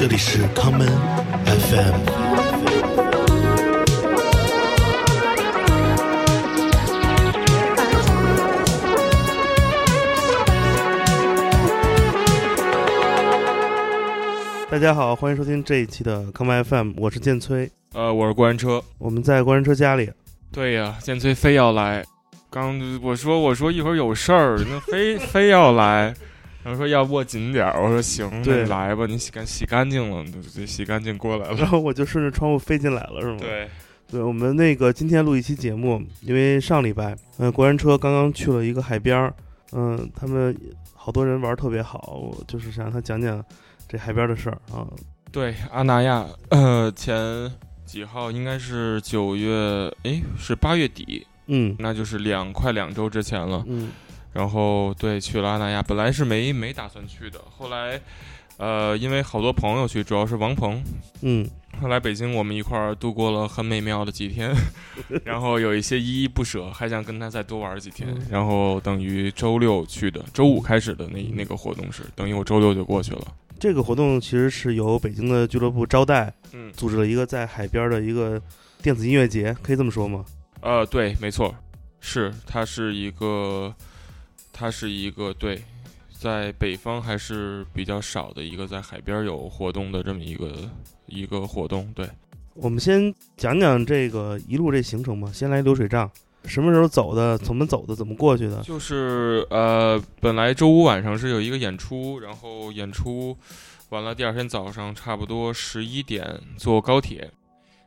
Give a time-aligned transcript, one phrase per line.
[0.00, 0.86] 这里是康门
[1.44, 1.94] FM。
[14.70, 18.80] 大家好，欢迎收听这一期的康麦 FM，我是建崔，呃，我是过山车。
[18.98, 20.08] 我们在过山车家里。
[20.52, 22.04] 对呀，建崔非要来。
[22.50, 26.14] 刚我说我说一会儿有事儿，那非 非要来，
[26.68, 27.82] 然后说要握紧点儿。
[27.82, 30.22] 我说行，那对你来吧，你洗干洗干净了，
[30.54, 31.66] 对洗干净过来了然。
[31.66, 33.38] 后我就顺着窗户飞进来了，是吗？
[33.40, 33.68] 对，
[34.10, 39.32] 对，我们那个今天录一期节目，因为上礼拜，嗯、过山车刚刚去了一个海边儿，
[39.72, 40.54] 嗯、他们
[40.94, 43.42] 好多人玩儿特别好，我就是想让他讲讲
[43.88, 44.86] 这海边儿的事儿啊。
[45.32, 47.50] 对，阿那亚，呃，前
[47.86, 53.64] 几号应该是九月，诶，是八月底，嗯那就是两快两周之前了。
[53.66, 53.88] 嗯
[54.32, 58.00] 然后对，去了阿那亚，本来是没没打算去的，后来，
[58.56, 60.82] 呃，因为好多朋友去，主要是王鹏，
[61.22, 61.48] 嗯，
[61.80, 64.54] 后来北京我们一块儿度过了很美妙的几天，
[65.24, 68.26] 然后有一些依依不舍，还想跟他再多玩几天嗯。
[68.30, 73.26] 然后等于周六去的，周五开始的那那个活动是，等于我周六就过去了。
[73.58, 78.40] 这个活动其实是由北京的俱乐部招待嗯，组织了一个在海边儿的一个
[78.80, 80.24] 电子音乐节，可以这么说吗？
[80.60, 81.52] 呃，对，没错，
[82.00, 83.74] 是它是一个，
[84.58, 85.62] 它是一个对，
[86.10, 90.68] 在北方还是比较少的一个在海边有活动的这么一个
[91.06, 91.88] 一个活动。
[91.94, 92.04] 对，
[92.54, 96.10] 我们先讲讲这个一路这行程吧，先来流水账，
[96.44, 98.60] 什么时候走的，怎么走的，怎么过去的？
[98.62, 103.36] 就是呃，本来周五晚上是有一个演出，然后演出
[103.90, 107.30] 完了，第二天早上差不多十一点坐高铁，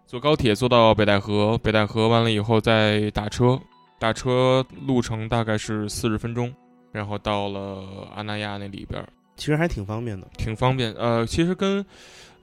[0.08, 3.60] 坐高铁坐到北戴河，北戴河完了以后再打车，
[4.02, 6.52] 打车路程大概是四十分钟，
[6.92, 10.28] 然后到了阿那亚那里边儿，其实还挺方便的。
[10.40, 10.92] 挺方便。
[10.94, 11.86] 呃，其实跟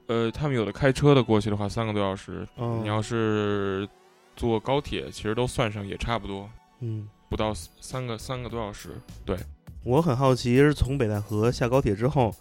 [0.07, 3.89] 呃他们有的开车的过去的话，三个多小时，哦，你要是
[4.37, 6.49] 坐高铁，其实都算上也差不多，
[6.79, 8.91] 嗯，不到三个三个多小时。
[9.25, 9.37] 对
[9.83, 12.33] 我很好奇，是从北戴河下高铁之后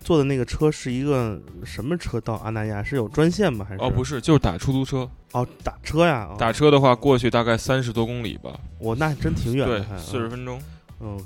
[0.00, 2.82] 坐的那个车是一个什么车到阿那亚？
[2.82, 3.66] 是有专线吗？
[3.68, 3.82] 还是？
[3.82, 5.08] 哦，不是，就是打出租车。
[5.32, 6.28] 哦，打车呀？
[6.30, 10.60] 哦打车的话，过去大概三十多公里吧，我那真挺远对的，四十分钟。
[11.00, 11.24] OK，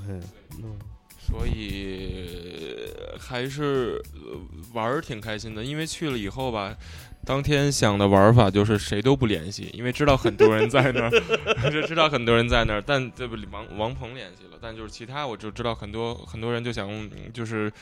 [0.58, 0.76] 嗯，
[1.18, 4.38] 所以呃还是呃
[4.72, 6.74] 玩儿挺开心的，因为去了以后吧，
[7.24, 11.10] 当天想的玩法就是谁都不联系，因为知道很多人在那儿，
[11.70, 17.72] 就 知道很多人在那儿，但这不王王鹏联系了，但就是其他我就知道很多很多人就想嗯就是。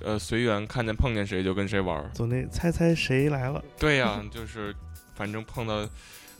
[0.00, 2.10] 呃，随缘，看见碰见谁就跟谁玩儿。
[2.14, 3.62] 走那猜猜谁来了？
[3.78, 4.74] 对呀、就是
[5.14, 5.88] 反正碰到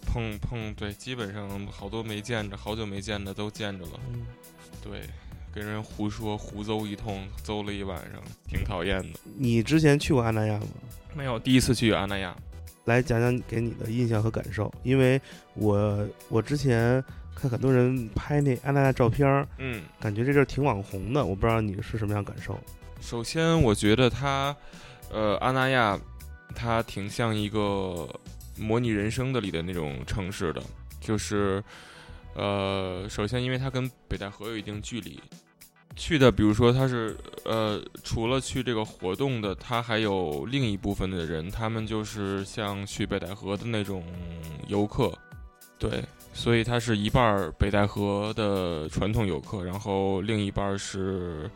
[0.06, 4.00] 碰碰，对，基本上好多没见着，好久没见的都见着了。
[4.12, 4.26] 嗯，
[4.82, 5.02] 对，
[5.54, 9.18] 跟人胡说胡诌一通，诌了一晚上，挺讨厌的。
[9.36, 10.66] 你之前去过阿那亚吗？
[11.14, 12.34] 没有，第一次去阿那亚。
[12.86, 15.20] 来讲讲给你的印象和感受，因为
[15.54, 17.00] 我我之前
[17.32, 22.58] 看很多人拍那阿那亚照片儿，嗯，感觉这地儿挺网红的，我不知道你是什么样感受。
[23.02, 24.56] 首先我觉得它，
[25.10, 25.98] 呃，阿那亚，
[26.54, 28.08] 它挺像一个
[28.56, 30.62] 模拟人生的里的那种城市的，
[31.00, 31.62] 就是，
[32.34, 35.20] 呃，首先因为它跟北戴河有一定距离，
[35.96, 44.04] 去的比如说它是，呃，除了去这个活动的，它还有另一部分的人，他们就是像去北戴河的那种
[44.69, 45.12] 游客，
[45.76, 46.02] 对。
[46.34, 51.50] 所以它是一半北戴河的传统游客，然后另一半是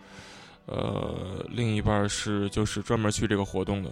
[0.66, 3.90] 呃，另一半儿是就是专门去这个活动的。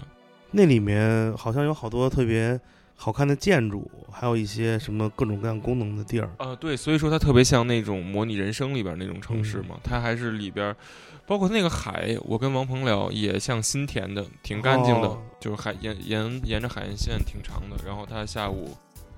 [0.50, 2.60] 那里面好像有好多特别
[2.96, 6.30] 好看的建筑，还有一些什么各种各样功能的地儿。
[6.38, 10.76] 啊、对，所以说它特别像那种模拟人生里边那种城市嘛，它还是里边儿，
[11.26, 17.76] 包括那个海，我跟王鹏聊也像新填的，挺干净的，哦就是海沿沿沿着海岸线挺长的。
[17.84, 18.76] 然后他下午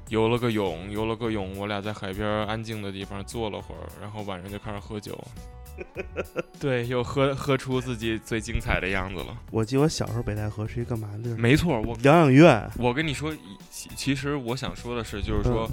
[0.08, 5.22] 游了个泳，游了个泳，我俩在海边儿安静的地方坐了会儿，然后晚上就开始喝酒。
[6.58, 9.36] 对，又喝喝出自己最精彩的样子了。
[9.50, 11.36] 我记得我小时候北戴河是一干嘛的地儿？
[11.36, 12.70] 没错，我疗养院。
[12.78, 13.34] 我跟你说，
[13.70, 15.70] 其其实我想说的是，就是嗯说，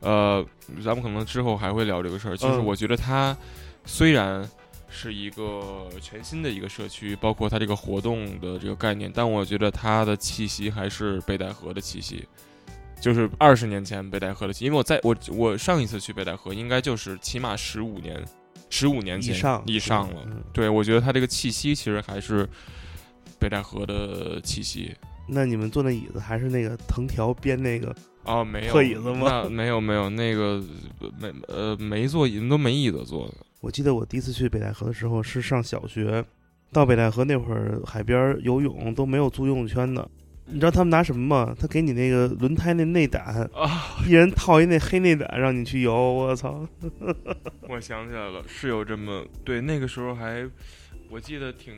[0.00, 0.46] 呃，
[0.84, 2.36] 咱们可能之后还会聊这个事儿。
[2.36, 3.36] 就是嗯我觉得它
[3.84, 4.48] 虽然
[4.88, 12.26] 是一个全新的一个社区，包括它这个活动的这个概念，但我觉得它的气息还是北戴河的气息。
[13.00, 18.24] 就是二十年前北戴河的气息，因为我在我我上一次去北戴河应该就是起码十五年，
[18.70, 20.22] 十五年前以上以上了。
[20.26, 22.48] 嗯对，我觉得它这个气息其实还是
[23.38, 24.94] 北戴河的气息。
[25.26, 27.94] 那你们坐那椅子还是那个藤条编那个？
[28.24, 30.62] 哦，没有破椅子吗那没有没有，那个
[31.18, 33.34] 没呃没坐椅子，都没椅子坐的。
[33.60, 36.24] 我记得我第一次去北戴河的时候是上小学，
[36.72, 40.08] 到北戴河那会儿，海边游泳都没有租游泳圈的。
[40.46, 41.56] 你知道他们拿什么吗？
[41.58, 43.24] 他给你那个轮胎那内胆，
[43.54, 45.94] 啊，一人套一那黑内胆让你去游。
[45.94, 46.66] 我操！
[47.68, 50.46] 我想起来了，是有这么对，那个时候还
[51.08, 51.72] 我记得挺，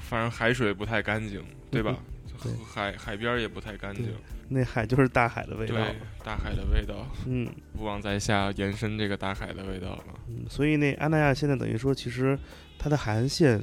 [0.00, 1.96] 反正海水不太干净，对吧？
[2.42, 4.06] 对海海边也不太干净，
[4.48, 5.76] 那海就是大海的味道。
[5.76, 5.94] 对
[6.24, 10.04] 大海的味道，嗯不枉在下延伸这个大海的味道了。
[10.28, 12.36] 嗯，所以那安那亚现在等于说，其实
[12.78, 13.62] 它的海岸线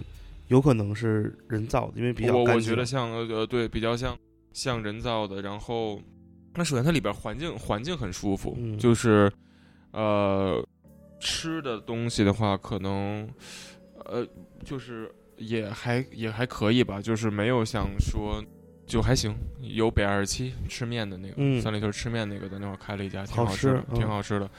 [0.49, 2.35] 有可能是人造的，因为比较。
[2.35, 4.15] 我我觉得像呃呃对，比较像
[4.53, 5.41] 像人造的。
[5.41, 5.99] 然后，
[6.55, 9.31] 那首先它里边环境环境很舒服，嗯就是
[9.93, 10.63] 呃
[11.19, 13.27] 吃的东西的话，可能
[14.05, 14.27] 呃
[14.63, 18.43] 就是也还也还可以吧，就是没有想说。
[18.89, 24.49] 就还行，有北二十七吃面的那个，嗯三里屯吃面那个，在那会儿开了一家，挺好好吃的，挺好吃的。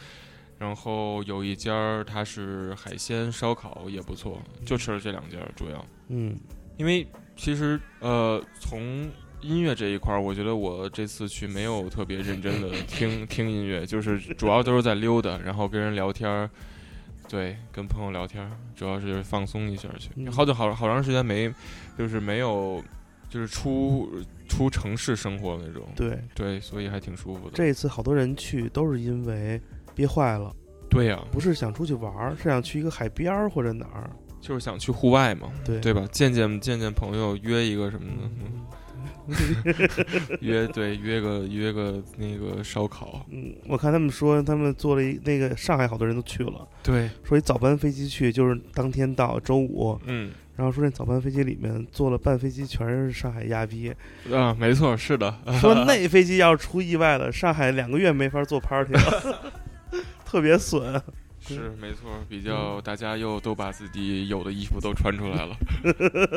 [0.61, 5.83] 然后有一家儿它是海鲜烧烤，也不错，就吃了这两家儿，主要。
[6.09, 6.37] 嗯
[6.77, 9.11] 因为其实呃，从
[9.41, 16.51] 音乐这一块儿，我觉得我这次去没有特别认真的 听听音乐，就是主要都是在溜达，然后跟人聊天儿，
[17.27, 20.11] 对，跟朋友聊天儿，主要是放松一下去。
[20.17, 21.51] 嗯好久好好长时间没，
[21.97, 22.85] 就是没有，
[23.31, 24.11] 就是出
[24.47, 27.57] 出城市生活那种，对，对，所以还挺舒服的。
[27.57, 29.61] 这一次好多人去都是因为
[30.01, 30.51] 憋坏了，
[30.89, 34.09] 对呀、不是想出去玩儿，是想去一个海边儿或者哪儿。
[34.41, 36.09] 就是想去户外嘛，对对吧？
[36.11, 38.31] 见见见见朋友，约一个什么的，
[39.29, 50.31] 嗯 约对约个约个那个烧烤，嗯，我看他们说他们坐了一那个上海好多人都去了，对，说一早班飞机去，就是当天到周五，嗯。
[50.57, 53.91] 然后说那早班飞机里面坐了半飞机全是上海亚逼，
[54.31, 59.53] 啊，没错，是的，说那飞机要是出意外了，上海两个月没法做 party 了，
[60.31, 61.03] 特别损。
[61.41, 65.57] 是没错，比较大家又都把自己有的衣服都穿出来了，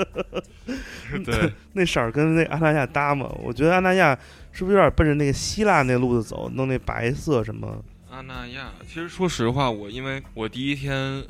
[1.25, 3.29] 对，那色儿跟那阿那亚搭吗？
[3.43, 4.17] 我觉得阿那亚
[4.53, 7.83] 是不是有点奔着那个希腊那路子走，弄那白色什么？
[8.09, 11.21] 阿那亚，其实说实话，我因为我第一天，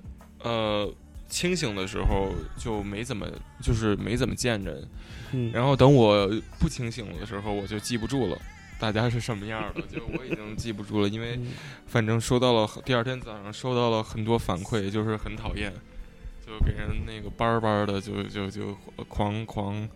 [0.44, 0.94] 呃，
[1.28, 3.26] 清醒的时候就没怎么，
[3.60, 4.88] 就是没怎么见人，
[5.32, 6.30] 嗯，然后等我
[6.60, 8.38] 不清醒的时候，我就记不住了。
[8.84, 9.82] 大家是什么样的？
[9.84, 11.54] 就我已经记不住了，因为嗯
[11.88, 15.72] 反正收到了第二天早上收到了很多反馈，就是很讨厌，
[16.46, 18.76] 就给人那个班儿班儿的就就就
[19.08, 19.88] 狂狂，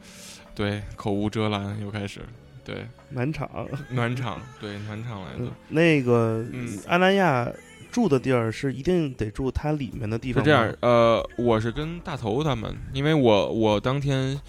[0.56, 2.22] 对口无遮拦又开始，
[2.64, 3.68] 对暖场。
[3.90, 7.52] 暖场，对暖场来的嗯，，那个嗯阿那亚
[7.92, 10.46] 住的地儿是一定得住它里面的地方吗。
[10.46, 14.40] 是这样，呃，我是跟大头他们，因为我我当天。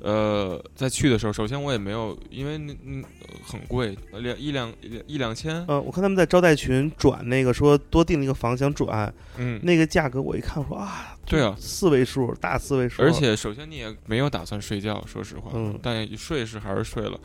[0.00, 3.02] 呃，在去的时候，首先我也没有，因为那嗯
[3.42, 4.72] 很贵，两一两
[5.06, 15.78] 一两千，呃，我看他们在招待群转那个说多订了一个房想转，嗯，那个价格我一看我说啊，对啊，四位数，大四位数，而且首先你也没有打算睡觉，说实话，嗯。
[15.82, 17.20] 但睡是还是睡了，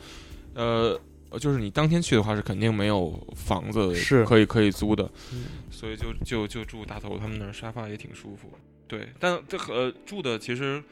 [0.54, 1.00] 呃，
[1.38, 4.24] 就是你当天去的话是肯定没有房子是。
[4.24, 5.44] 可以可以租的，嗯。
[5.70, 8.50] 所以就就就住大头他们那儿，沙发也挺舒服，
[8.86, 10.82] 对，但这呃住的其实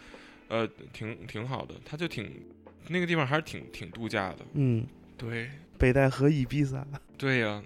[0.50, 2.43] 呃挺挺好的，他就挺
[2.88, 4.87] 那个地方还是挺挺度假的，嗯，
[5.17, 5.49] 对。
[5.79, 6.87] 北戴河伊比萨，
[7.17, 7.62] 对呀、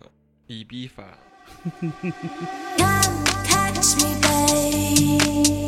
[0.46, 1.18] 以逼法
[1.80, 5.63] ，Come catch me, babe.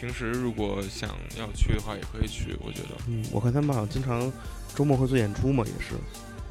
[0.00, 2.96] 平时如果想要去的话，也可以去，我觉得。
[3.06, 4.32] 嗯，我看他们好像经常
[4.74, 5.94] 周末会做演出嘛，也是。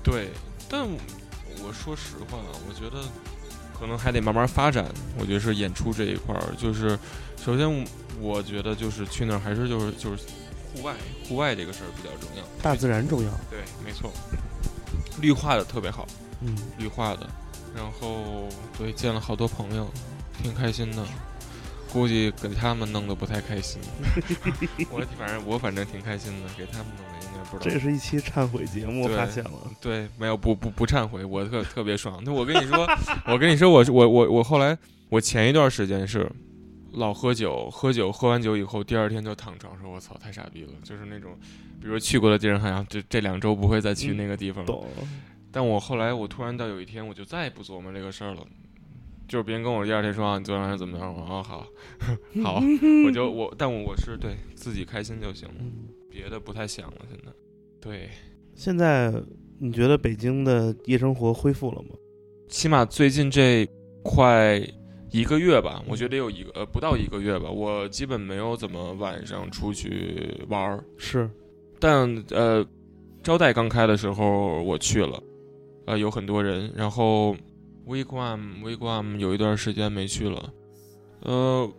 [0.04, 0.30] 对，
[0.70, 2.38] 但我说实话，
[2.68, 3.04] 我觉得
[3.80, 4.86] 可能还得慢慢发展。
[5.18, 6.98] 我觉得是演出这一块儿，就是
[7.44, 7.88] 首先
[8.22, 10.24] 我觉得就是去那儿还是就是就是
[10.72, 10.94] 户外，
[11.28, 12.44] 户外这个事儿比较重要。
[12.62, 13.32] 大自然重要。
[13.50, 14.14] 对，没错，
[15.20, 16.08] 绿化的特别好，
[16.42, 17.28] 嗯，绿化的，
[17.76, 19.90] 然后对见了好多朋友，
[20.44, 21.04] 挺开心的。
[21.92, 23.82] 估计给他们弄得不太开心，
[24.92, 27.72] 我反正我反正挺开心的，给他们弄的应该不知道。
[27.72, 29.52] 这是一期忏悔节目，对发现了。
[29.82, 32.22] 对，没有不不不忏悔，我特特别爽。
[32.24, 32.88] 那我跟你说，
[33.26, 34.78] 我跟你说，我我我我后来
[35.10, 36.30] 我前一段时间是
[36.94, 41.38] 老喝酒，喝酒喝完酒以后，第二天就躺床上，我操，太傻逼了，就是那种，
[41.82, 44.68] 比如去过的地儿，好像这这两周不会再去那个地方了。
[44.68, 44.86] 懂。
[45.52, 48.46] 但我后来我突然到有一天，我就再也不琢磨这个事儿了。
[49.30, 51.14] 就是别人跟我第二天说啊，你昨天晚上怎么样？
[51.16, 51.68] 我说好，
[52.44, 52.56] 好，
[53.06, 55.72] 我就我，但我我是对自己开心就行了，嗯，
[56.10, 56.98] 别的不太想了。
[57.08, 57.32] 现在，
[57.80, 58.10] 对，
[58.56, 59.14] 现在
[59.60, 61.90] 你觉得北京的夜生活恢复了吗？
[62.48, 63.70] 起码最近这
[64.04, 64.60] 快
[65.12, 70.84] 一个月吧，我觉得有一个呃不到一个月吧，我基本没有怎么晚上出去玩儿。
[70.98, 71.30] 是，
[71.80, 72.66] 但呃，
[73.22, 75.22] 招待刚开的时候我去了，
[75.86, 77.36] 呃，有很多人，然后。
[77.90, 80.54] Wigwam Wigwam 有一段时间没去了，
[81.22, 81.70] 呃，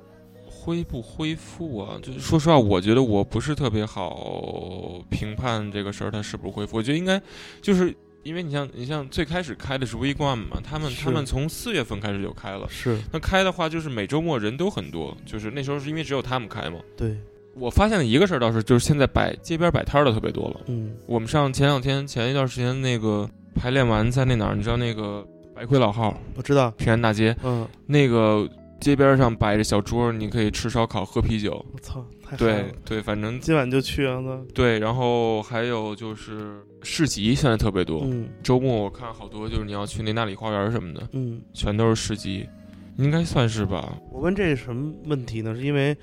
[0.45, 1.99] 恢不恢复啊？
[2.03, 6.77] 就是说实话，我觉得我不是特别好评判这个事儿，它是不是恢复？
[6.77, 7.21] 我觉得应该，
[7.63, 16.81] 就是因为你像你像最开始开的是 Wigwam 嘛，他们他们从四月份开始就开了，是那开的话就是每周末人都很多，就是那时候是因为只有他们开嘛。
[16.97, 17.17] 对，
[17.55, 20.61] 我发现的一个事儿倒是，就是现在摆街边摆摊儿的特别多了。
[20.67, 25.27] 嗯，我们上前两天前一段时间那个排练完在那哪儿，你知道那个
[25.61, 26.17] 白魁老号。
[26.37, 27.37] 我知道，平安大街。
[27.45, 28.49] 嗯，那个
[28.81, 31.63] 街边上摆着小桌，你可以吃烧烤、喝啤酒。
[31.75, 38.01] 我操，太嗨对了，对，反正今晚就去啊，那，对，然后还有就是市集，现在特别多。
[38.05, 38.27] 嗯。
[38.43, 42.49] 周末我看好多，就是你要去那那里花园什么的，嗯，全都是市集，
[42.97, 43.99] 应该算是吧？
[44.11, 45.55] 我问这是什么问题呢？
[45.55, 45.95] 是因为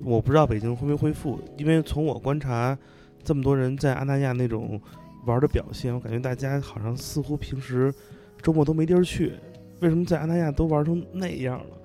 [0.00, 2.76] 我不知道北京恢没恢复，因为从我观察，
[3.22, 4.80] 这么多人在阿那亚那种
[5.24, 7.94] 玩的表现，我感觉大家好像似乎平时
[8.44, 9.32] 周末都没地儿去，
[9.80, 11.76] 为什么在阿那亚都玩成那样了？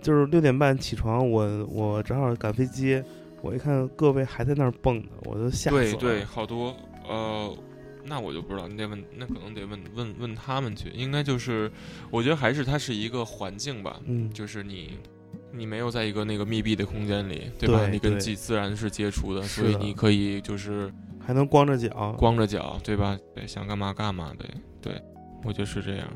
[0.00, 3.02] 就是六点半起床，我我正好赶飞机，
[3.42, 5.82] 我一看各位还在那儿蹦呢，我都吓死了。
[5.82, 6.76] 对对，好多
[7.08, 7.52] 呃，
[8.04, 10.90] 那我就不知道，你得问，那可能得问问问他们去。
[10.90, 11.68] 应该就是，
[12.10, 14.98] 我觉得还是它是一个环境吧，嗯，就是你，
[15.50, 17.80] 你没有在一个那个密闭的空间里，对吧？
[17.80, 22.14] 对你跟对自自然是接触的，的所以你可以就是还能光着脚。
[22.18, 23.18] 光着脚，对吧？
[23.34, 24.48] 对，想干嘛干嘛，对
[24.80, 25.02] 对，
[25.46, 26.06] 我觉得是这样。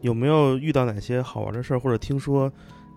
[0.00, 2.52] 有没有遇到哪些好玩的事儿，或者听说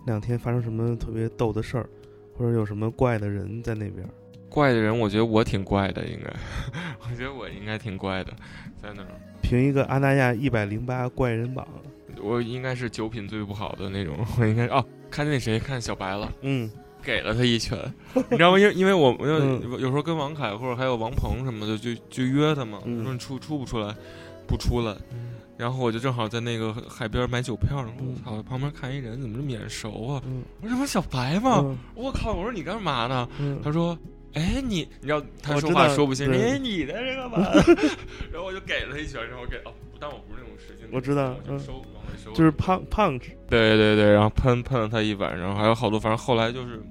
[0.06, 1.90] 那两天发生什么特别逗的事儿，
[2.38, 4.08] 或者有什么怪的人在那边？
[4.50, 6.30] 怪的人，我觉得我挺怪的，应该，
[7.10, 8.32] 我觉得我应该挺怪的，
[8.82, 9.08] 在那儿，
[9.42, 11.66] 评一个阿那亚一百零八怪人榜。
[12.22, 16.32] 我应该是酒品最不好的那种，我应该哦，看那谁，看小白了。
[16.42, 16.70] 嗯，
[17.02, 17.80] 给了他一拳，
[18.30, 18.60] 你知道吗？
[18.60, 23.96] 因为因为我我有嗯有时候跟王凯或者还有王鹏什么的，就就约他嘛，嗯我说你出出不出来，
[24.46, 24.94] 不出来，
[25.62, 30.22] 然后我就正好在那个海边买酒票，然后嗯我操，旁边看一人怎么这么眼熟啊？
[30.26, 31.60] 嗯我说这不是小白吗？
[31.64, 32.34] 嗯我靠！
[32.34, 33.30] 我说你干嘛呢？
[33.40, 33.98] 嗯，他说。
[34.34, 37.38] 哎，你你知道他说话说不清，对哎，你在这干嘛？
[38.32, 43.24] 然后我就给了他一拳，然后给哦，但我不是那种使劲，我知道就收往回收，就是 punch punch。
[43.50, 46.82] 对对对，然后喷喷了他一晚上，还有好多，反正后来就是，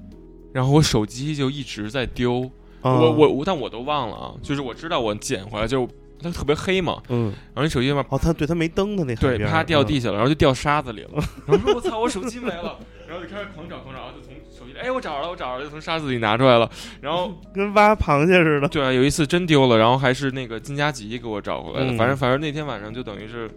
[0.52, 2.40] 然后我手机就一直在丢，
[2.82, 5.88] 我我，但我都忘了啊，就是我知道我捡回来，就
[6.22, 9.86] 它特别黑嘛，嗯，然后你手机嘛，哦，它对它没灯的那海对，啪掉嗯。
[9.86, 11.10] 地下了，然后就掉沙子里了，
[11.46, 18.68] 然后说我操，我手机没了，然后就开始狂找狂找，然后就从手机里，哎，我找着了，我找着了，就从沙子里拿出来了，然后 跟挖螃蟹似的。
[18.68, 21.92] 对啊，有一次真丢了，然后还是那个金佳吉给我找回来的。
[21.92, 21.96] 嗯。
[21.96, 23.50] 反正反正那天晚上就等于是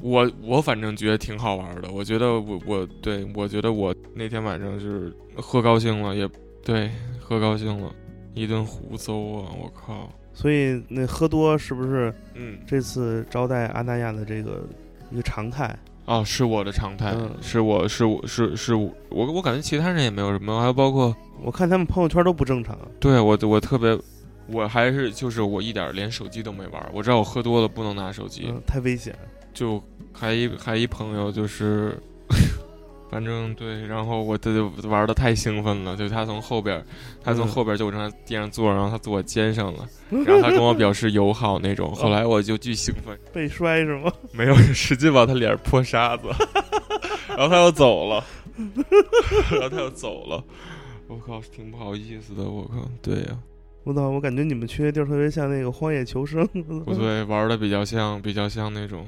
[0.00, 1.90] 我我反正觉得挺好玩的。
[1.90, 6.28] 我觉得我我对我觉得我那天晚上是喝高兴了，也
[6.64, 6.90] 对
[7.20, 7.90] 喝高兴了，
[8.34, 9.50] 一顿胡诌啊！
[9.58, 14.62] 我靠，所以那喝多是不是嗯，这次招待阿那亚的这个
[15.10, 15.74] 一个常态？
[16.06, 22.78] 哦，是我的常态，嗯是我是我是是我我我感觉其他人也没有什么，还有包括我看他们朋友圈都不正常。
[23.00, 23.98] 对我我特别。
[24.46, 29.16] 我还是就是我一点儿连手机都没玩儿，我知道我喝多了不能拿手机，嗯，太危险。
[29.54, 31.98] 就还一还一朋友就是，
[33.14, 36.84] 反正对，然后我这就玩的太兴奋了，就他从后边，
[37.22, 37.48] 他从嗯。
[37.48, 44.12] 后边就我正在地上坐着，然后他坐我肩上了，然后他跟我表示友好那种， 后来我就巨兴奋，被摔是吗？
[44.32, 46.26] 没有使劲往他脸上泼沙子，
[47.28, 48.24] 然后他又走了，
[49.52, 50.42] 然后他又走了，
[51.06, 53.38] 我靠，挺不好意思的，我靠，对呀、
[53.84, 56.44] 我操，我感觉你们去那地儿特别像那个《荒野求生》
[56.82, 59.06] 不对，玩的比较像，比较像那种，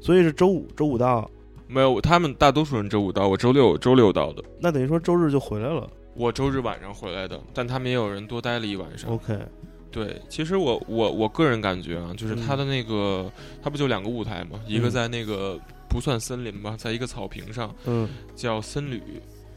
[0.00, 1.30] 所以是周五周五到，
[1.74, 5.90] 没有，他们大多数人周五到，我周六周六到的，那等于说周日就回来了。
[6.14, 9.10] 我周日晚上回来的，但他们也有人多待了一晚上。
[9.10, 9.36] OK，
[9.90, 13.28] 对，其实我我我个人感觉啊，就是他的那个，
[13.60, 14.60] 他不就两个舞台吗？
[14.68, 19.02] 一个嗯在那个不算森林吧，在一个草坪上嗯，叫森旅，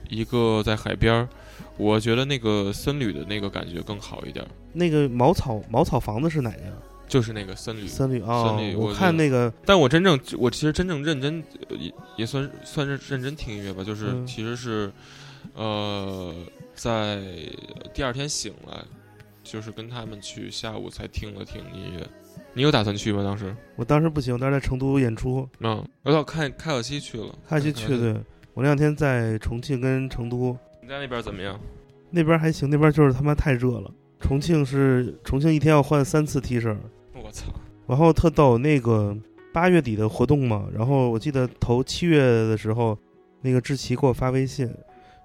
[0.09, 1.29] 一个在海边儿。
[1.77, 6.63] 我觉得那个森旅的那个感觉更好一点儿，那个茅草茅草房子是哪个？
[7.07, 7.87] 就是那个森旅。
[7.87, 14.91] 三里啊，三里我看那个但我真正，我其实真正认真，呃也也算算是认真听音乐吧，就是嗯其实是，
[15.53, 16.33] 呃，
[16.73, 17.21] 在
[17.93, 18.83] 第二天醒来，
[19.43, 22.05] 就是跟他们去下午才听了听音乐。
[22.53, 23.23] 你有打算去吗？
[23.23, 23.55] 当时？
[23.75, 27.33] 我当时不行，我当时在成都演出，嗯，我到看开小西去了。
[27.47, 28.13] 开去去对。
[28.53, 31.59] 我那两天在重庆跟成都你在那边怎么样？
[32.09, 33.91] 那边还行，那边就是他妈太热了。
[34.19, 36.75] 重庆是重庆一天要换三次 T 恤，
[37.27, 37.51] 我操！
[37.87, 39.15] 然后特逗，那个
[39.53, 42.97] 八月底的活动嘛，然后我记得头七月的时候，
[43.41, 44.73] 那个志奇给我发微信，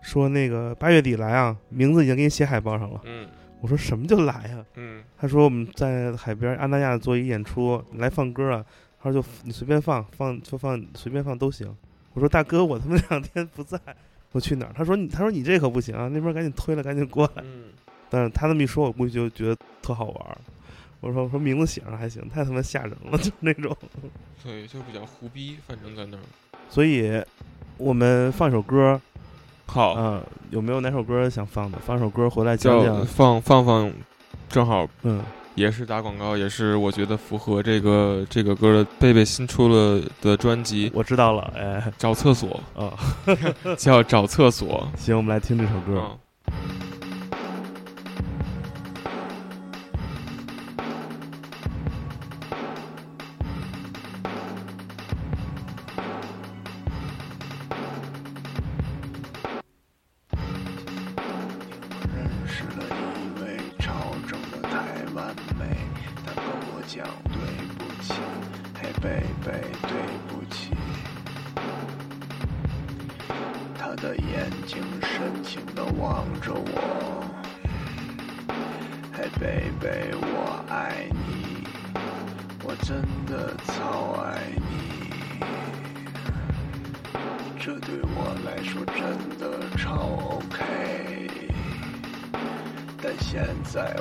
[0.01, 3.01] 说那个八月底来啊，名字已经给你写海报上了。
[3.05, 3.29] 嗯
[3.61, 8.67] 我说什么就来呀、嗯他说我们在海边安那亚做一演出，你来放歌啊。
[9.01, 11.73] 他说就你随便放放就放随便放都行。
[12.13, 13.79] 我说大哥，我他妈这两天不在，
[14.33, 14.73] 我去哪儿？
[14.75, 17.45] 他说你他说你这可不行啊，那边赶紧推了，赶紧过来。
[17.45, 17.67] 嗯，
[18.11, 20.39] 但是他那么一说，我估计就觉得特好玩儿。
[21.03, 23.77] 我说我说名字写上还行，太他妈吓人了， 就那种。
[24.43, 26.21] 对，就比较胡逼，反正在那儿。
[26.71, 27.21] 所以，
[27.77, 29.01] 我们放一首歌，
[29.67, 31.79] 好，啊、有没有哪首歌想放的？
[31.85, 33.05] 放首歌回来讲叫讲。
[33.05, 33.93] 放放放，
[34.49, 35.21] 正好嗯，
[35.57, 38.91] 也是打广告，也是我觉得符合这个这个歌的。
[39.01, 42.95] 贝贝新出了的专辑《我知道了，哎，找厕所啊，》，
[43.77, 45.71] 叫《找厕所行，我们来听这首》。
[45.85, 46.01] 歌。
[46.47, 46.59] 嗯，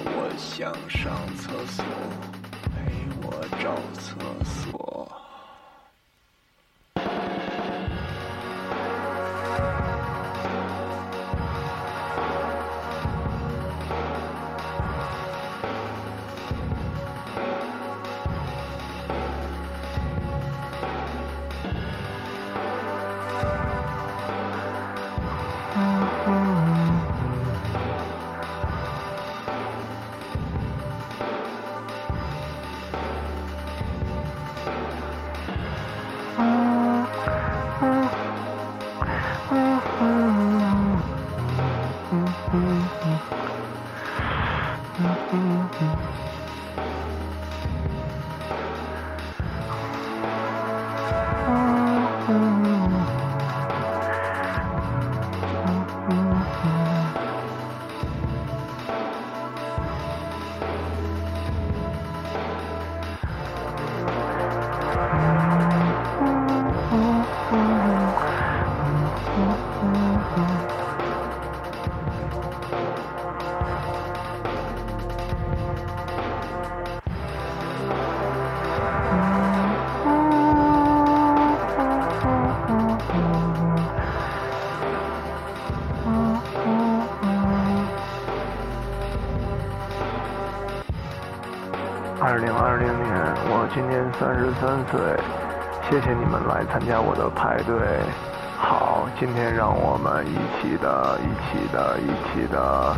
[0.03, 1.85] 我想上厕所，
[2.75, 2.77] 陪
[3.21, 3.27] 我
[3.61, 4.90] 找厕所。
[94.61, 95.01] 三岁，
[95.89, 97.75] 谢谢你们来参加我的派对。
[98.59, 102.95] 好，今天让我们一起的，一起的，一起的。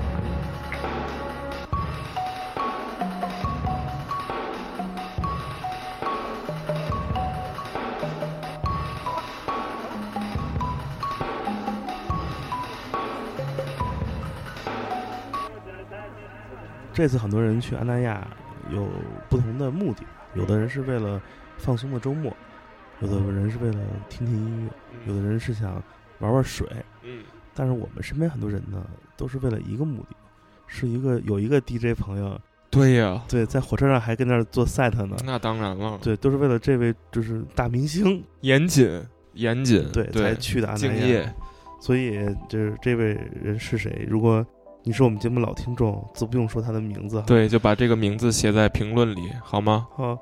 [16.91, 18.21] 这次很多人去安南亚
[18.69, 18.85] 有
[19.29, 20.03] 不同的目的，
[20.35, 21.21] 有的人是为了
[21.57, 22.35] 放松的周末，
[23.01, 24.71] 有的人是为了听听音乐，
[25.07, 25.81] 有的人是想
[26.19, 26.67] 玩玩水。
[27.03, 30.15] 嗯，但是我们身边很多人呢，都是为了一个目的，
[30.67, 39.01] 是一个有一个 DJ 朋友，对呀，对，在火车上还跟那儿做 set 呢，那当然了，对，都是为了这位就是大明星， 严谨
[39.33, 41.33] 严谨，对，才，去的安南敬业亚。，
[41.79, 42.17] 所以
[42.47, 44.05] 就是这位人是谁？
[44.09, 44.45] 如果
[44.83, 49.87] 你是我们节目老听众，自不用说他的名字，，对，就把这个名字写在评论里好吗？
[49.95, 50.17] 好，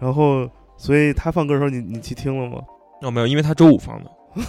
[0.00, 2.60] 然后所以他放歌的时候，你你去听了吗？
[3.02, 4.10] 哦，没有，因为他周五放的。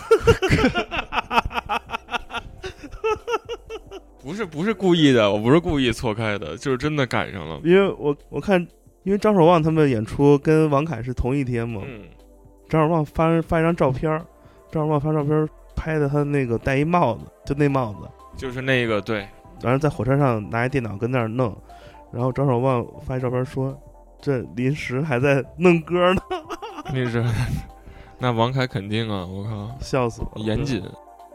[4.23, 7.59] 不是不是故意的，我不是故意错开的，就是真的赶上了。
[7.63, 8.59] 因为我我看，
[9.03, 12.03] 因为张守望他们演出跟王凯是同一天嘛，嗯，
[12.69, 14.25] 张守望发发一张照片儿，
[14.71, 19.27] 张守望发照片儿拍的他那个戴一帽子，就那帽子，就是那个对，
[19.61, 21.55] 然后在火车上拿一电脑跟那儿弄，
[22.11, 23.77] 然后张守望发一照片说，
[24.19, 26.21] 这临时还在弄歌呢，
[26.93, 27.23] 那是，
[28.19, 30.45] 那王凯肯定啊，我靠，笑死我了。
[30.45, 30.83] 严谨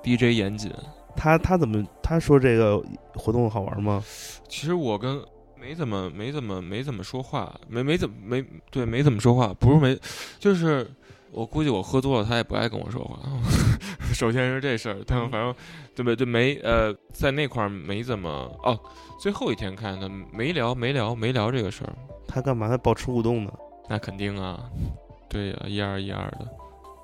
[0.03, 0.73] ，DJ 严谨。
[1.17, 2.83] 他他怎么他说这个
[3.15, 4.03] 活动好玩吗？
[4.49, 5.21] 其实我跟
[5.59, 9.99] 没怎么没怎么没怎么说话，没没怎么没对没怎么说话，不是没，
[10.39, 10.89] 就是
[11.33, 13.19] 我估计我喝多了，他也不爱跟我说话。
[14.15, 15.55] 首先是这事儿，但反正
[15.95, 16.17] 对不对？
[16.17, 18.29] 就没呃，在那块儿没怎么
[18.63, 18.79] 哦。
[19.21, 21.93] 最后一天看他没聊没聊没聊这个事儿，
[22.27, 22.69] 他干嘛？
[22.69, 23.53] 他保持互动呢？
[23.89, 24.61] 那肯定啊，
[25.29, 26.49] 对呀、一二一二的，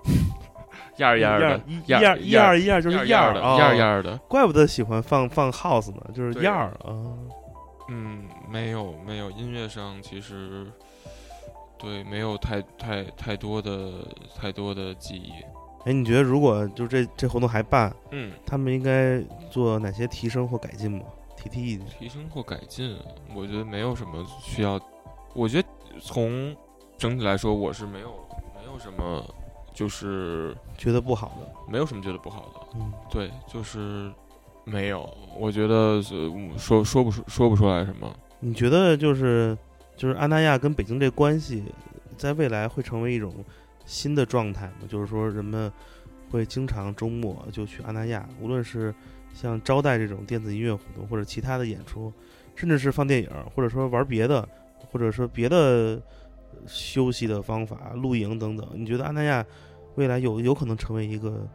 [0.97, 4.17] 一二一二的，一一二一二一二就是一二的，啊一二一二的。
[4.29, 6.91] 怪不得喜欢放放 house 呢，就是对样儿啊。
[7.89, 10.67] 嗯，没有没有，音乐上其实
[11.83, 15.33] 对没有太太太多的太多的记忆。
[15.85, 21.01] 哎，你觉得如果就这这活动还办，嗯，他们应该做哪些提升或改进吗？
[21.37, 21.87] 提提意见。
[21.99, 22.97] 提升或改进，
[23.35, 24.81] 我觉得没有什么需要。
[25.35, 25.69] 我觉得
[26.01, 26.57] 从
[26.97, 28.11] 整体来说，我是没有
[28.55, 29.25] 没有什么
[29.75, 32.61] 就是觉得不好的，没有什么觉得不好的。
[32.77, 34.13] 嗯，对，就是
[34.63, 35.13] 没有。
[35.37, 36.01] 我觉得
[36.57, 38.09] 说说不出说不出来什么。
[38.39, 39.59] 你觉得就是
[40.03, 41.63] 就是安那亚跟北京这关系，
[42.19, 43.33] 在未来会成为一种
[43.85, 44.79] 新的状态吗？
[44.89, 45.71] 就是说人们
[46.29, 48.93] 会经常周末就去安那亚，无论是
[49.33, 52.13] 像招待这种电子音乐活动，或者其他的演出，
[52.57, 54.49] 甚至是放电影，或者说玩别的，
[54.91, 56.03] 或者说别的
[56.67, 58.69] 休息的方法、露营等等。
[58.75, 59.47] 你觉得安那亚
[59.95, 61.49] 未来有有可能成为一个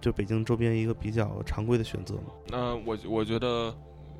[0.00, 2.32] 就北京周边一个比较常规的选择吗？
[2.48, 3.72] 那我我觉得，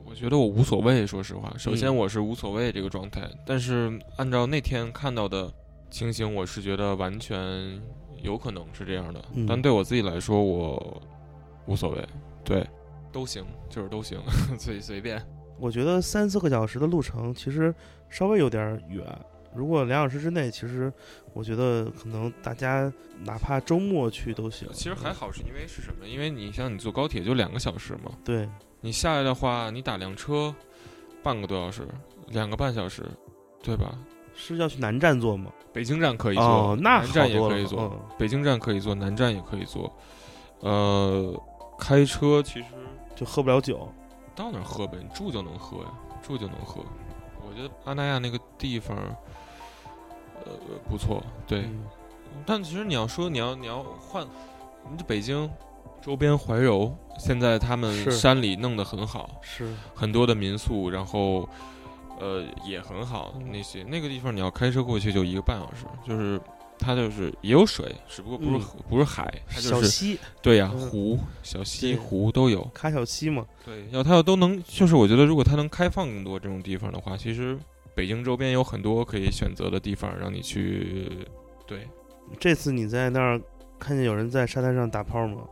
[0.04, 1.06] 我觉得我无所谓。
[1.06, 5.52] 说实话，首先嗯我是无所谓这个状态，但是按照那天看到的
[5.90, 7.80] 情形，我是觉得完全
[8.22, 9.24] 有可能是这样的。
[9.34, 11.02] 嗯但对我自己来说，我
[11.66, 12.04] 无所谓，
[12.44, 12.66] 对，
[13.10, 14.18] 都行，就是都行，
[14.58, 15.24] 随随便。
[15.58, 17.74] 我觉得三四个小时的路程其实
[18.08, 19.04] 稍微有点远。
[19.54, 20.90] 如果两小时之内，其实
[21.34, 22.90] 我觉得可能大家
[23.22, 24.66] 哪怕周末去都行。
[24.72, 26.08] 其实还好，是因为是什么？
[26.08, 28.48] 因为你像你坐高铁就两个小时嘛，对，
[28.82, 30.54] 你下来的话，你打辆车
[31.22, 31.88] 半个多小时，
[32.26, 33.02] 两个半小时，
[33.62, 33.96] 对吧？
[34.34, 35.50] 是要去南站坐吗？
[35.72, 39.90] 北京站可以坐，哦，那南站也可以坐，嗯北京站可以坐，南站也可以坐。
[40.60, 41.32] 呃，
[41.78, 42.66] 开车其实
[43.14, 43.88] 就喝不了酒。
[44.34, 45.92] 到哪儿喝呗，你住就能喝呀，
[46.22, 46.82] 住就能喝。
[47.46, 48.96] 我觉得阿那亚那个地方，
[50.44, 50.52] 呃，
[50.90, 51.60] 不错，对。
[51.60, 51.84] 嗯
[52.46, 54.26] 但其实你要说你要你要换，
[54.90, 55.48] 你这北京
[56.02, 61.48] 周边怀柔，现在他们山里弄得很好，是，很多的民宿，然后
[62.18, 63.34] 呃也很好。
[63.36, 66.40] 嗯那些那个地方你要开车过去就一个半小时，就是
[66.78, 72.64] 它就是也有水，只不过不是、嗯不是海，它就是小溪，对呀、嗯湖、小溪、湖都有。
[72.74, 73.46] 卡小溪嘛。
[73.64, 77.56] 对，要它要都能，就是我觉得如果它能开放更多这种地方的话，其实
[77.94, 81.08] 北京周边有很多可以选择的地方让你去。
[81.64, 81.86] 对，
[82.40, 83.40] 这次你在那儿
[83.78, 85.42] 看见有人在沙滩上打泡吗？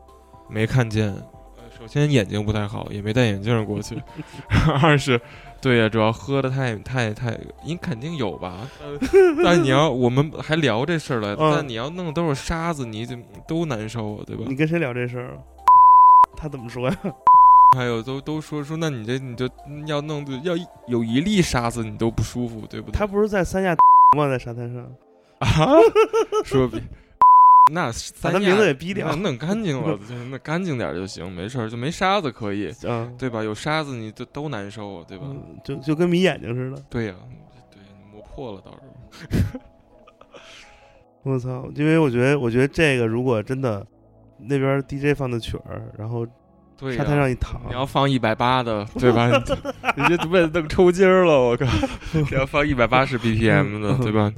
[0.50, 1.08] 没看见。
[1.08, 4.00] 呃，首先眼睛不太好，也没戴眼镜过去。
[4.82, 5.20] 二是，
[5.60, 8.68] 对呀、主要喝的太太太，你肯定有吧？
[8.82, 8.98] 呃
[9.44, 13.06] 但你要我们还聊这事儿来，嗯但你要弄的都是沙子，你
[13.46, 14.54] 都难受啊，对吧你？
[14.54, 15.38] 跟谁聊这事儿？
[16.36, 16.96] 他怎么说呀？
[17.76, 19.48] 还有都都说说，那你这你就
[19.86, 20.54] 要弄的要
[20.88, 22.98] 有一粒沙子你都不舒服，对不对？
[22.98, 23.76] 他不是在三亚
[24.16, 24.28] 吗？
[24.28, 24.82] 在沙滩上，
[25.38, 25.78] 啊，
[26.44, 26.82] 说比
[27.70, 29.16] 那把三他名字也逼掉那。
[29.16, 33.42] 弄干净了， 就那干净点就行，没事儿，就没沙子可以，啊，对吧？
[33.42, 35.24] 有沙子你都都难受啊，对吧？
[35.28, 36.82] 嗯就就跟迷眼睛似的。
[36.90, 37.14] 对呀、
[37.70, 37.80] 对，
[38.12, 39.60] 磨破了到时候。
[41.22, 41.70] 我操！
[41.74, 43.86] 因为我觉得，我觉得这个如果真的
[44.38, 46.26] 那边 DJ 放的曲儿，然后
[46.96, 49.28] 沙滩上一躺，你要放一百八的， 对吧？
[49.96, 51.66] 你这为了弄抽筋儿了，我靠！
[52.12, 54.32] 你要放一百八十 BPM 的，对吧？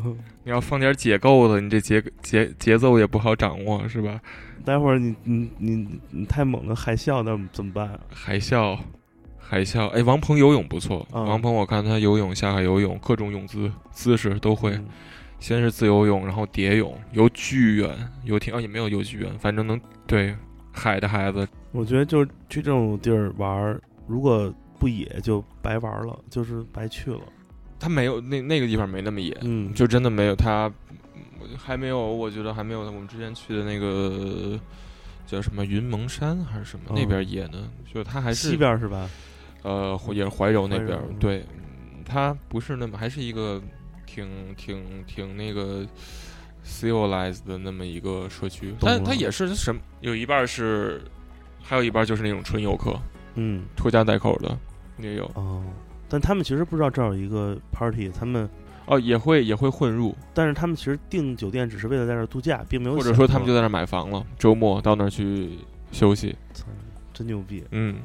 [0.45, 4.19] 你要放点解构的，你这节节节奏也不好掌握，是吧？
[4.65, 7.99] 待会儿你你你你太猛了，海啸那怎么办啊？
[8.13, 8.79] 海啸，
[9.39, 14.71] 海啸，哎，王鹏游泳不错，嗯王鹏我看他游泳、下海游泳，各种泳姿姿势都会。
[14.73, 14.87] 嗯
[15.43, 17.91] 先是自由泳，然后蝶泳，游巨远，
[18.23, 20.33] 游挺哦也没有游巨远，反正能对
[20.71, 27.21] 海的孩子，我觉得就是去这种地儿玩儿，如果不野就白玩了，就是白去了。
[27.79, 30.73] 他没有那那个地方没那么野，嗯，就真的没有他，
[31.41, 34.59] 嗯还没有，我觉得还没有我们之前去的那个
[35.27, 39.11] 叫什么云蒙山还是什么、嗯那边野呢，就他还是西边是吧？
[39.63, 43.61] 呃也是怀柔那边对，嗯他不是那么还是一个
[44.07, 45.87] 挺挺挺那个
[46.65, 51.03] civilized 的那么一个社区，但他也是什么有一半是，
[51.63, 52.95] 还有一半就是那种纯游客，
[53.37, 54.57] 嗯，拖家带口的
[54.99, 55.25] 也有。
[55.35, 55.63] 哦，
[56.09, 58.49] 但他们其实不知道这儿有一个 party，他们
[58.87, 65.59] 哦，也会也会混入，但是他们其实订酒店只是为了在这儿度假，并没有或者说他们就在那儿买房了，周末到那儿去
[65.93, 66.37] 休息。
[66.53, 66.67] 操
[67.13, 67.65] 真牛逼。
[67.71, 67.97] 嗯。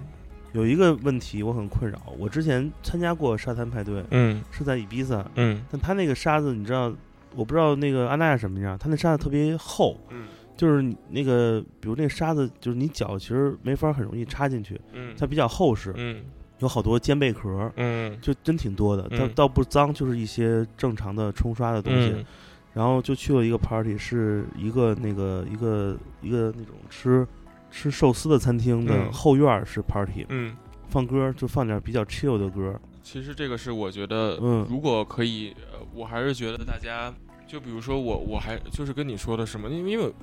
[0.54, 4.42] 有一个问题我很困扰，我之前参加过沙滩派对，嗯。
[4.50, 5.62] 是在伊比萨，嗯。
[5.70, 6.92] 但他那个沙子你知道，
[7.36, 10.26] 我不知道那个安纳亚什么样，他那沙子特别厚，嗯
[10.58, 16.22] 就是你那个比如那个沙子，就是你脚其实没法很容易插进去，嗯它比较厚实，嗯
[16.60, 22.10] 有好多尖贝壳，嗯就真挺多的，嗯倒倒不脏，就是一些正常的冲刷的东西。
[22.18, 22.26] 嗯
[22.74, 27.26] 然后就去了一个 party，是一个那个一个一个那种吃
[27.72, 30.56] 吃寿司的餐厅的嗯后院儿是 party，、嗯。
[30.88, 32.80] 放歌就放点比较 chill 的歌。
[33.02, 37.12] 其实这个是我觉得，嗯如果可以，呃我还是觉得大家，
[37.48, 40.14] 就比如说我，我还就是跟你说的什么，因为因为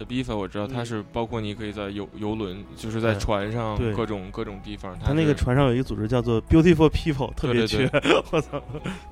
[0.00, 7.90] Ibiza 我知道它嗯是包括你可以在游游轮，就是在船上对各种各种地方，它他那个，船上有一个组织叫做 Beautiful People，特别对缺，
[8.32, 8.62] 我操，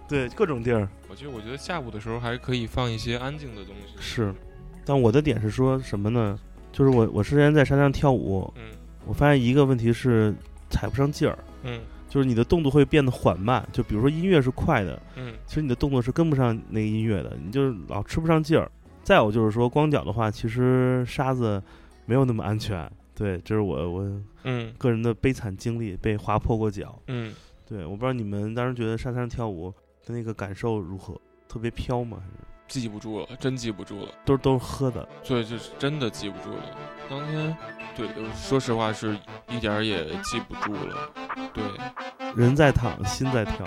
[0.09, 4.35] 对各种地儿我觉得我觉得下午的时候还可以放一些安静的东西，是。
[4.85, 6.38] 但我的点是说什么呢？
[6.73, 8.62] 就是我我之前在沙滩上跳舞，嗯
[9.07, 10.35] 我发现一个问题是
[10.71, 13.66] 踩不上劲儿，嗯就是你的动作会变得缓慢。
[13.73, 18.71] 就比如说音乐是快的，嗯其实你的动作是跟不上那个音乐的，你就是老吃不上劲儿。
[19.03, 21.62] 再有就是说，光脚的话，其实沙子
[22.07, 22.91] 没有那么安全。
[23.15, 26.99] 对，这是我我嗯个人的悲惨经历，被划破过脚。
[27.09, 27.35] 嗯，
[27.69, 29.73] 对，我不知道你们当时觉得沙滩上跳舞
[30.07, 31.21] 的那个感受如何？
[31.49, 32.17] 特别飘吗？
[32.21, 34.09] 还是记不住了，真记不住了。
[34.25, 35.07] 都都是喝的？
[35.23, 36.62] 对，就是真的记不住了。
[37.11, 37.55] 当天，
[37.95, 39.15] 对，说实话是
[39.51, 41.11] 一点儿也记不住了。
[41.53, 41.62] 对，
[42.35, 43.67] 人在躺，心在跳。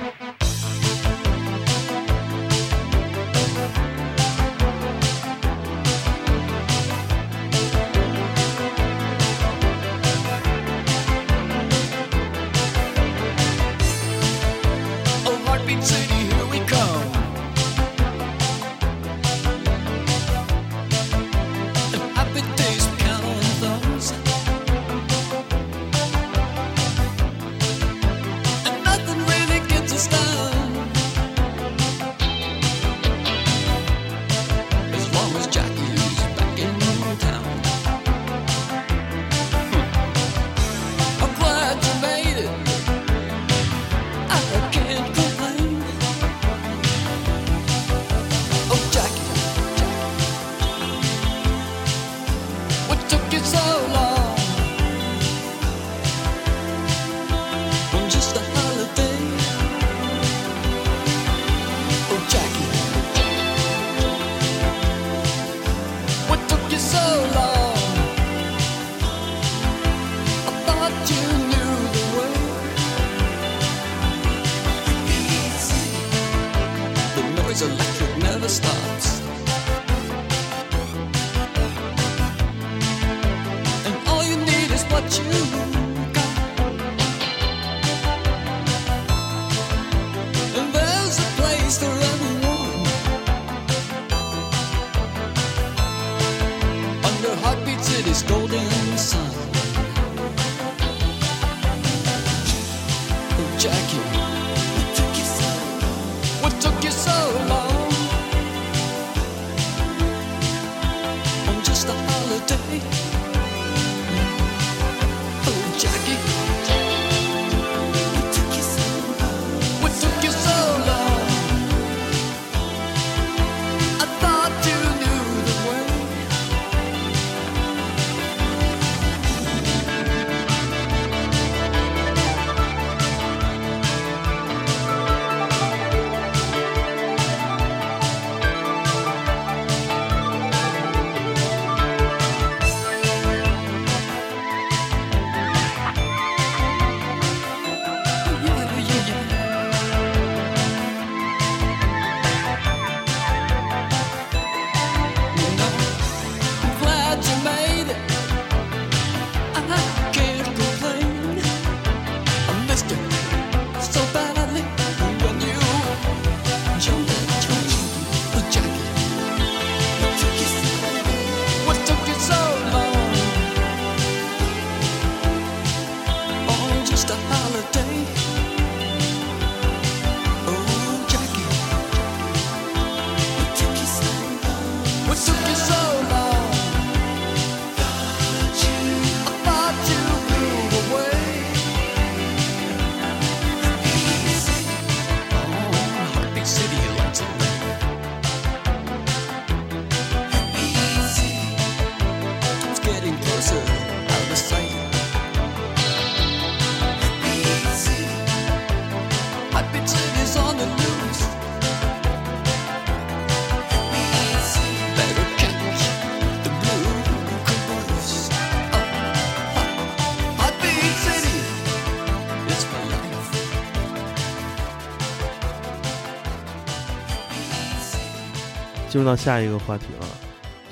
[228.96, 230.08] 进入到下一个话题了，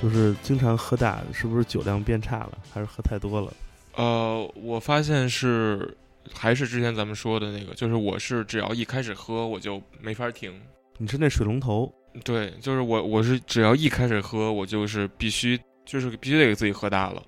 [0.02, 3.54] 就是经常喝大，是不是酒量变差了，还是喝太多了？
[3.98, 5.94] 呃，我发现是
[6.34, 10.58] 还是之前咱们说的那个，就是我是只要一开始喝我就没法停。
[10.98, 17.22] 你是那水龙头，对，就是我我是只要一开始喝，我就是必须就是必须得给自己喝大了，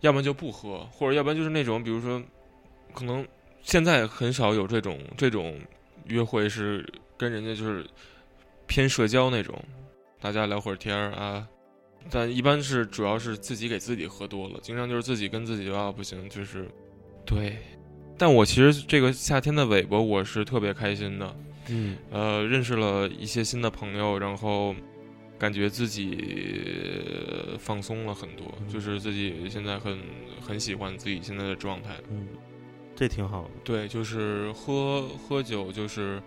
[0.00, 2.22] 要不然就不喝，或者要不然就是那种比如说，
[2.94, 3.22] 可能
[3.60, 5.60] 现在很少有这种这种
[6.06, 7.84] 约会是跟人家就是
[8.66, 9.54] 偏社交那种，
[10.20, 11.46] 大家聊会儿天儿啊。
[12.10, 16.68] 但一般是主要是自己给自己喝多了，经常就是自己跟自己啊不行，就是
[17.26, 17.56] 对。
[18.16, 21.36] 但我其实这个夏天的尾巴我是特别开心的，
[21.68, 24.74] 嗯呃，认识了一些新的朋友，然后
[25.38, 26.18] 感觉自己
[27.52, 29.98] 呃放松了很多，就是自己现在很
[30.40, 31.94] 很喜欢自己现在的状态。
[32.10, 32.26] 嗯，
[32.96, 33.50] 这挺好的。
[33.62, 36.20] 对，就是喝喝酒，就是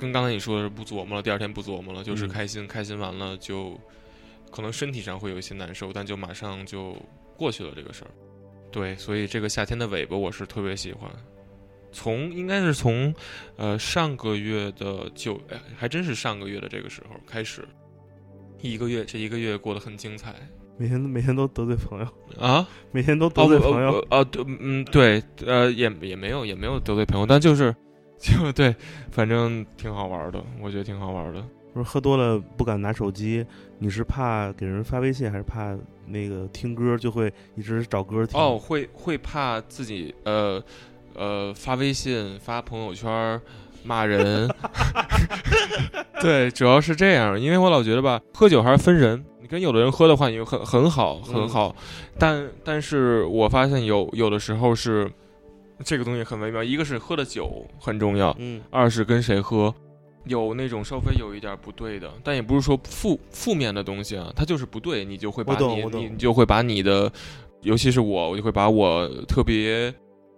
[0.00, 3.78] 跟刚才你说的是不琢磨了，第二天不琢磨了，就是嗯开心，开心完了就
[4.50, 6.96] 可能身体上会有一些难受，但就马上就
[7.36, 8.10] 过去了这个事儿。
[8.72, 11.10] 对，所以这个夏天的尾巴我是特别喜欢。
[11.92, 13.14] 从应该是从，
[13.56, 17.68] 呃上个月的九，哎还真是上个月的这个时候开始，
[18.62, 20.34] 一个月这一个月过得很精彩
[20.78, 22.06] 每天每天都得罪朋友，
[22.42, 22.66] 啊！
[22.90, 23.98] 每天都哦得罪朋友。
[23.98, 27.74] 哦哦，对，嗯，对，呃，也也没有也没有得罪朋友，但就是
[28.22, 28.74] 就对，
[29.10, 31.42] 反正挺好玩的，我觉得挺好玩的。
[31.72, 33.46] 不是喝多了不敢拿手机，
[33.78, 35.74] 你是怕给人发微信，还是怕
[36.06, 38.38] 那个听歌就会一直找歌听？
[38.38, 40.62] 哦，，会会怕自己呃
[41.14, 43.40] 呃发微信发朋友圈
[43.84, 44.46] 骂人，
[46.20, 49.24] 对，主要是这样，因为我老觉得吧，喝酒还是分人。
[49.40, 51.74] 你跟有的人喝的话，你就很很好很嗯好，
[52.18, 55.10] 但但是我发现有有的时候是
[55.84, 59.74] 这个东西很微妙，一个是喝的酒很重要，嗯二是跟谁喝，
[60.24, 67.10] 有那种稍微有一点不对的，但也不是说负负面的东西啊，它就是不对，你就会把你你你就会把你的，
[67.62, 69.92] 尤其是我，我就会把我特别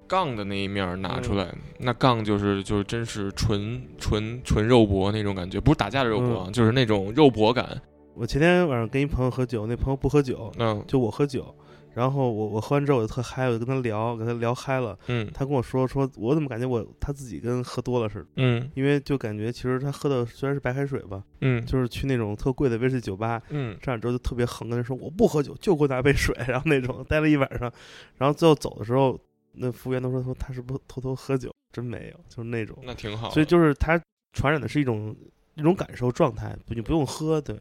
[0.07, 1.53] 杠的那一面儿拿出来。
[1.79, 7.81] 那杠就是就是真是纯纯纯肉搏那种感觉，不是打架的肉搏啊，就是那种肉搏感。
[8.15, 11.55] 我前天晚上跟一朋友喝酒，那朋友不喝酒，嗯就我喝酒。
[11.95, 14.99] 然后我我喝完之后我就特嗨，我就跟他聊，跟他聊嗨了。
[15.09, 18.27] 嗯他跟我说说，我怎么感觉我他自己跟喝多了似的？
[18.37, 27.71] 嗯因为就感觉其实他喝的虽然是白开水吧，嗯就是去那种特贵的威士忌酒吧，嗯上来之后就特别横，跟人说我不喝酒，就给我拿杯水，然后那种待了一晚上，
[28.17, 29.19] 然后最后走的时候，
[29.53, 33.31] 那服务员都说说他是不是偷偷喝酒，真没有，就是那种，那挺好。
[33.31, 34.01] 所以就是他
[34.33, 35.15] 传染的是一种
[35.57, 37.55] 一种感受状态，你不用喝，对，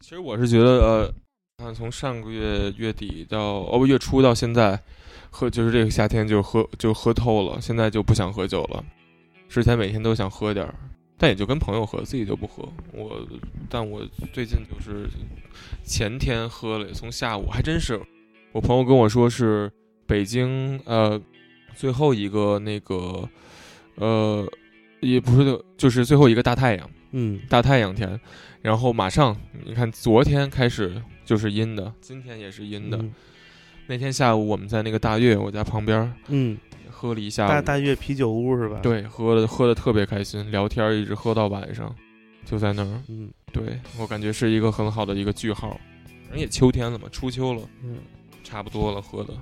[0.00, 1.14] 其实我是觉得，呃，
[1.58, 4.78] 看从上个月月底到哦不月初到现在，
[5.30, 8.84] 喝就是这个夏天就喝就喝透了，现在就不想喝酒了。
[9.48, 10.74] 之前每天都想喝点儿，
[11.16, 12.68] 但也就跟朋友喝，自己就不喝。
[12.92, 13.24] 我，
[13.70, 15.08] 但我最近就是
[15.84, 18.00] 前天喝了，从下午还真是，
[18.50, 19.70] 我朋友跟我说是
[20.06, 21.20] 北京呃
[21.76, 23.28] 最后一个那个
[23.94, 24.44] 呃
[25.00, 26.90] 也不是就是最后一个大太阳。
[27.16, 28.20] 嗯大太阳天，
[28.60, 32.98] 然后马上你看，昨天开始就是阴的，今天也是阴的。
[32.98, 33.12] 嗯
[33.86, 36.56] 那天下午我们在那个大悦我家旁边儿嗯，
[36.90, 41.94] 喝了一下午，大大悦啤酒屋是吧？，对，喝的喝的特别开心，聊天一直喝到晚上，
[42.46, 43.02] 就在那儿。
[43.08, 45.78] 嗯对我感觉是一个很好的一个句号，
[46.22, 47.98] 反正也秋天了嘛，初秋了，嗯，
[48.42, 49.34] 差不多了，喝的。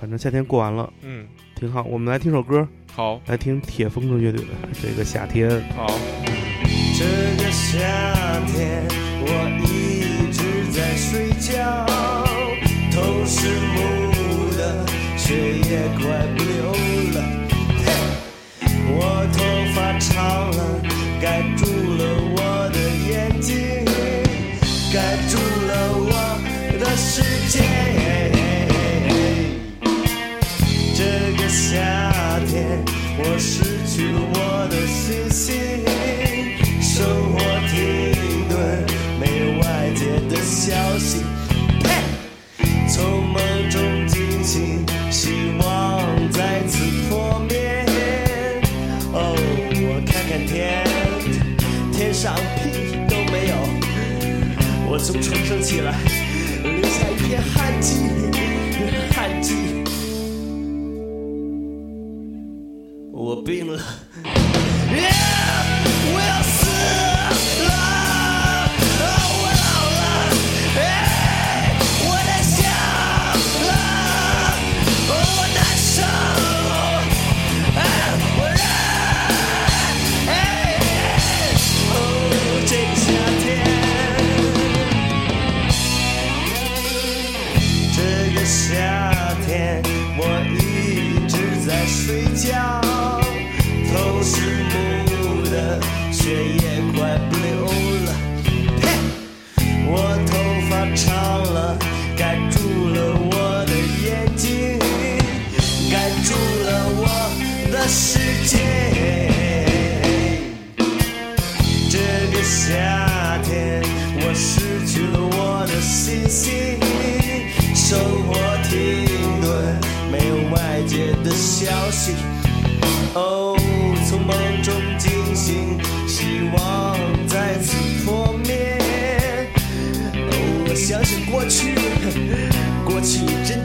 [0.00, 1.26] 反正夏天过完了，嗯，
[1.56, 1.82] 挺好。
[1.82, 5.50] 我们来听首歌，好，来听铁风筝乐队的这个夏天。
[5.74, 5.88] 好，
[6.96, 7.04] 这
[7.42, 8.86] 个夏天，
[9.20, 9.26] 我
[9.64, 9.69] 一
[10.90, 11.86] 在睡觉，
[12.90, 13.78] 头是木
[14.56, 14.84] 的，
[15.16, 16.02] 血也快
[16.36, 16.52] 不流
[17.14, 17.16] 了。
[17.84, 17.86] 嘿，
[18.88, 18.98] 我
[19.32, 19.38] 头
[19.72, 20.60] 发长了，
[21.22, 22.02] 盖住了
[22.34, 22.38] 我
[22.74, 22.76] 的
[23.08, 23.54] 眼睛，
[24.92, 25.38] 盖住
[25.68, 26.10] 了我
[26.80, 27.54] 的世界。
[30.96, 31.00] 这
[31.40, 31.78] 个夏
[32.48, 32.82] 天，
[33.16, 34.36] 我失去了我
[40.70, 41.24] 消息。
[41.82, 41.90] 嘿，
[42.88, 47.84] 从梦中惊醒，希望再次破灭。
[49.12, 49.34] 哦，
[49.74, 50.86] 我看看天，
[51.92, 52.70] 天上屁
[53.08, 53.54] 都没有。
[54.88, 55.98] 我从床上起来，
[56.62, 57.96] 留下一片汗迹，
[59.10, 59.54] 汗迹。
[63.12, 63.82] 我病了，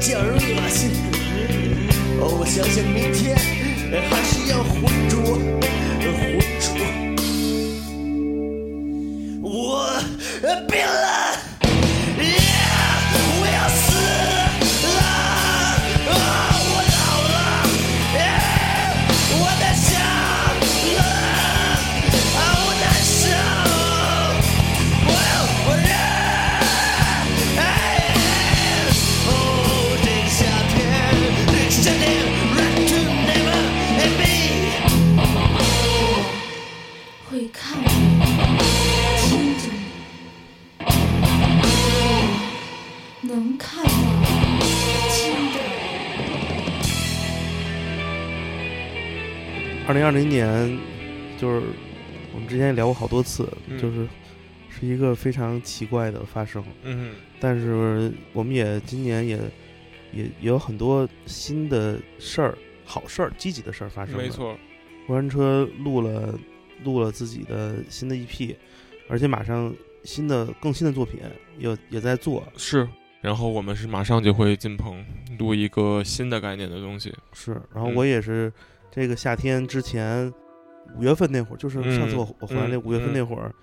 [0.07, 0.91] 叫人恶心。
[2.21, 3.35] 哦，我想想明天，
[4.07, 5.41] 还是要浑浊，
[5.99, 6.39] 浑
[49.95, 50.77] 零二零年，
[51.39, 51.65] 就是
[52.33, 54.07] 我们之前也聊过好多次，嗯就是
[54.69, 56.63] 是一个非常奇怪的发生。
[56.83, 59.37] 嗯但是我们也今年也
[60.11, 64.17] 也也有很多新的事儿、好事儿、积极的事儿发，生。
[64.17, 64.57] 没，错，
[65.07, 66.37] 过山车录了
[66.83, 68.55] 录了自己的新的 EP，
[69.09, 69.73] 而且马上
[70.03, 71.19] 新的更新的作品
[71.57, 72.43] 也也在做。
[72.57, 72.87] 是。
[73.21, 75.03] 然后我们是马上就会进棚
[75.39, 77.11] 录一个新的概念的东西。
[77.33, 78.53] 是，然后嗯我也是
[78.95, 80.33] 这个夏天之前
[80.97, 83.53] 五月份那会儿，就是上次嗯我我回来那嗯五月份嗯那会儿，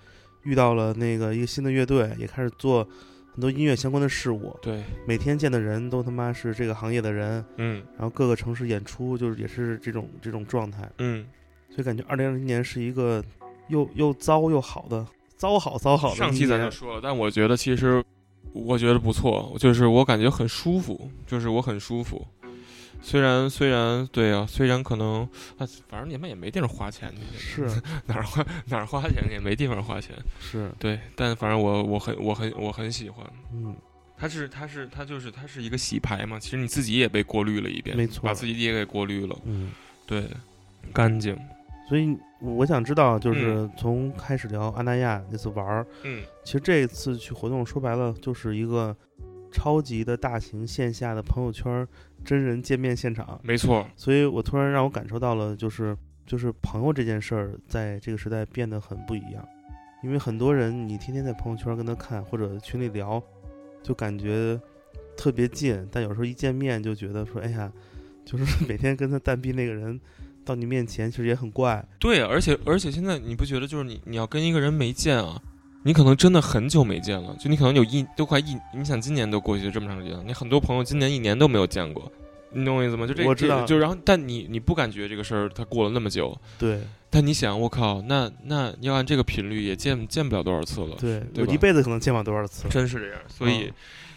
[0.43, 2.87] 遇到了那个一个新的乐队，也开始做
[3.31, 4.55] 很多音乐相关的事物。
[4.61, 11.25] 对，每天见的人都他妈是这个行业的人，嗯然后各个城市演出，就是也是这种这种状态，嗯，
[11.69, 13.23] 所以感觉二零二零年是一个
[13.69, 15.03] 又又糟又好的，
[15.35, 16.15] 糟好糟好的。
[16.15, 18.03] 上期咱就说了，但我觉得其实
[18.53, 22.23] 我觉得不错，就是我感觉很舒服，就是我很舒服。
[23.03, 25.23] 虽然虽然对啊，虽然可能
[25.57, 30.15] 啊，反正你们也没地方花钱去，是哪儿花哪儿花钱也没地方花钱。
[30.39, 33.25] 是，对，但反正我我很我很我很喜欢。
[33.51, 33.75] 嗯，
[34.17, 39.71] 它是它是它就是它是一个洗牌嘛，其实你自己也被过滤了一遍，没错把自己也给过滤了，嗯，
[40.07, 40.25] 对，
[40.93, 41.37] 干净，
[41.89, 48.95] 所以我想知道，就是从开始聊安那亚那次玩儿，嗯，其实这一次去活动，说白了就是一个
[49.53, 51.87] 超级的大型线下的朋友圈
[52.25, 55.95] 真人见面现场，没错，所以我突然让我感受到了，就是
[56.25, 59.47] 就是朋友这件事儿，在这个时代变得很不一样。
[60.03, 63.23] 因为很多人你天天在朋友圈跟他看或者群里聊，
[63.81, 64.59] 就感觉
[65.15, 67.71] 特别近，但有时候一见面就觉得说，哎呀，
[68.25, 69.97] 就是 每天跟他淡逼那个人
[70.43, 71.85] 到你面前，其实也很怪。
[71.99, 75.41] 对，而且而且现在你不觉得就是你你要跟一个人没见啊，
[75.83, 82.11] 你可能真的很久没见了，就你可能有一都快一，你想今年都过去这么长时间了，你很多朋友今年一年都没有见过，
[82.51, 83.05] 你懂我意思吗？
[83.05, 86.79] 就这我知道就然后但你你不感觉这个事儿它过了那么久，对
[87.09, 92.67] 但你想我靠，那那要按这个频率也见见不了多少次了，对，对我一辈子可能见不了多少次。
[92.69, 93.71] 真是这样，所以、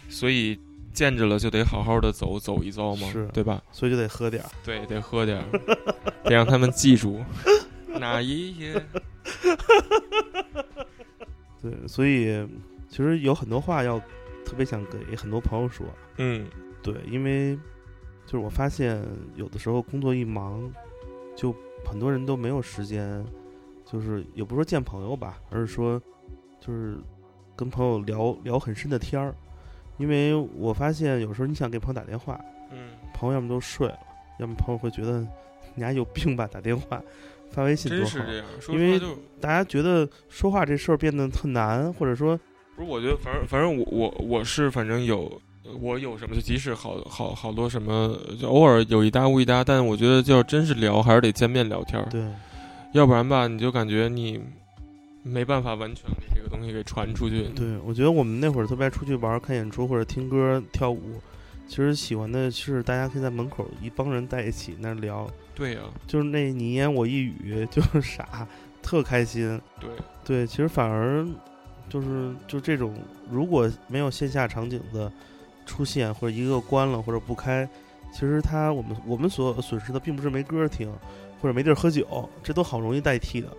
[0.09, 0.57] 所以
[0.93, 3.61] 见着了就得好好的走走一遭嘛，对吧？
[3.71, 4.49] 所以就得喝点儿。
[4.63, 5.45] 对，得喝点儿，
[6.23, 7.23] 得让他们记住
[7.99, 8.83] 哪一夜。
[11.69, 12.47] 对，所以
[12.87, 13.99] 其实有很多话要
[14.45, 15.85] 特别想给很多朋友说。
[16.17, 16.47] 嗯，
[16.81, 17.55] 对，因为
[18.25, 19.03] 就是我发现
[19.35, 20.71] 有的时候工作一忙，
[21.35, 21.53] 就
[21.85, 23.25] 很多人都没有时间，
[23.85, 26.01] 就是也不是说见朋友吧，而是说
[26.59, 26.97] 就是
[27.55, 29.35] 跟朋友聊聊很深的天儿。
[29.97, 32.39] 因为我发现有时候你想给朋友打电话，
[32.71, 33.97] 嗯，朋友要么都睡了，
[34.39, 35.25] 要么朋友会觉得
[35.73, 37.01] 你还有病吧，打电话、
[37.51, 38.11] 发微信多好。
[38.11, 38.45] 真是这样。
[38.59, 39.07] 说因为就
[39.39, 42.37] 大家觉得说话这事儿变得特难，或者说
[42.75, 45.41] 不是，我觉得反正反正我我我是反正有。
[45.81, 52.25] 我有什么就即使好好好多什么，就偶尔有一搭无一搭，但我觉得就要真是聊，还是得见面聊天儿，对
[52.93, 54.39] 要不然吧，你就感觉你
[55.23, 57.49] 没办法完全给这个东西给传出去。
[57.53, 61.21] 对，我觉得我们那会儿特别爱出去玩、看演出或者听歌、跳舞。
[61.67, 68.47] 其实喜欢的是大家可以在门口一帮人在一起那儿聊，对呀、就是那你一言我一语，就是傻，
[68.81, 69.59] 特开心。
[69.79, 69.89] 对，
[70.23, 71.27] 对，其实反而
[71.89, 72.95] 就是就这种，
[73.29, 75.11] 如果没有线下场景的
[75.65, 77.67] 出现，或者一个关了或者不开，
[78.13, 80.89] 其实他我们我们所损失的并不是没歌听，
[81.41, 83.49] 或者没地儿喝酒，这都好容易代替的，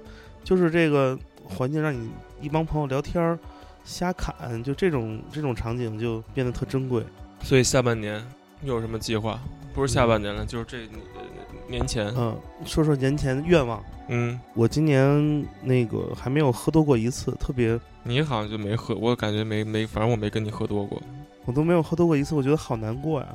[0.42, 3.38] 就是这个环境让你一帮朋友聊天儿、
[3.84, 7.04] 瞎侃，就这种这种场景就变得特珍贵。
[7.42, 8.22] 所以下半年
[8.62, 9.38] 又有什么计划？
[9.74, 11.22] 不是下半年了，就是这呃
[11.68, 12.12] 年前。
[12.16, 21.00] 嗯，说说年前的愿望，嗯，我今年那个还没有喝多过一次，特别你好像就没喝，我感觉没没，反正我没跟你喝多过。
[21.44, 23.28] 我都没有喝多过一次，我觉得好难过呀。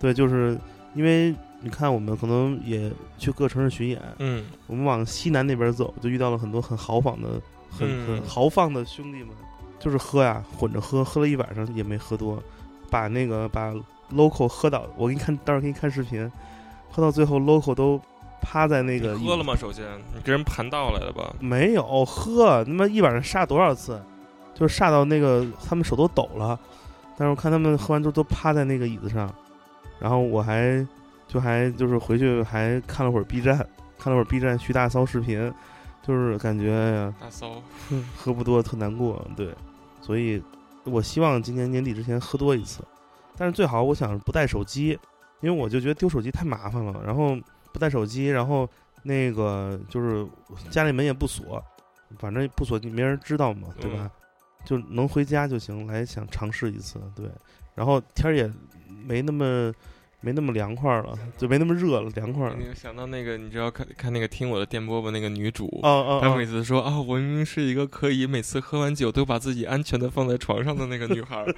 [0.00, 0.58] 对，就是
[0.94, 7.28] 因为你看，我们可能也去各城市巡演，嗯我们往西南那边走，就遇到了很多很豪放的、
[7.70, 9.28] 很很嗯豪放的兄弟们，
[9.78, 12.42] 就是喝呀，混着喝，喝了一晚上也没喝多，
[12.94, 13.74] 把那个把
[14.12, 16.30] local 喝倒，我给你看，到时候给你看视频，
[16.92, 18.00] 喝到最后 local 都
[18.40, 19.56] 趴在那个你喝了吗？
[19.56, 19.84] 首先，
[20.14, 21.34] 你给人盘道来了吧？
[21.40, 24.00] 没有喝，他妈一晚上杀多少次，
[24.54, 26.56] 就是杀到那个他们手都抖了。
[27.16, 29.28] 但是我看他们喝完之后都趴在那个椅子上，
[29.98, 30.86] 然后我还
[31.26, 33.58] 就还就是回去还看了会儿 B 站，
[33.98, 35.52] 看了会儿 B 站徐大骚视频，
[36.06, 37.60] 就是感觉大骚，
[38.16, 39.52] 喝不多特难过，对，
[40.00, 40.40] 所以
[40.84, 42.82] 我希望今年年底之前喝多一次，
[43.36, 44.98] 但是最好我想不带手机，
[45.40, 47.36] 因为我就觉得丢手机太麻烦了，然后
[47.72, 48.68] 不带手机，然后
[49.02, 50.26] 那个就是
[50.70, 51.62] 家里门也不锁，
[52.18, 54.10] 反正不锁你没人知道嘛，对吧？
[54.64, 57.28] 就能回家就行，来想尝试一次，对，
[57.74, 58.50] 然后天儿也
[59.04, 59.72] 没那么
[60.24, 62.56] 没那么凉快了，就没那么热了，凉快了。
[62.58, 65.10] 你想到那个，你知道看看那个听我的电波吧？
[65.10, 71.46] 那个女主，哦哦她每哦，次说啊，我明明是一个可以每次喝完酒都把自己安全的放在床上的那个女孩儿，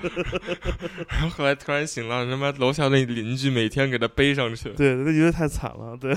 [1.08, 6.16] 然后后来突然醒了，他妈楼下那邻居每天给她背上去，对，那觉得太惨了，对，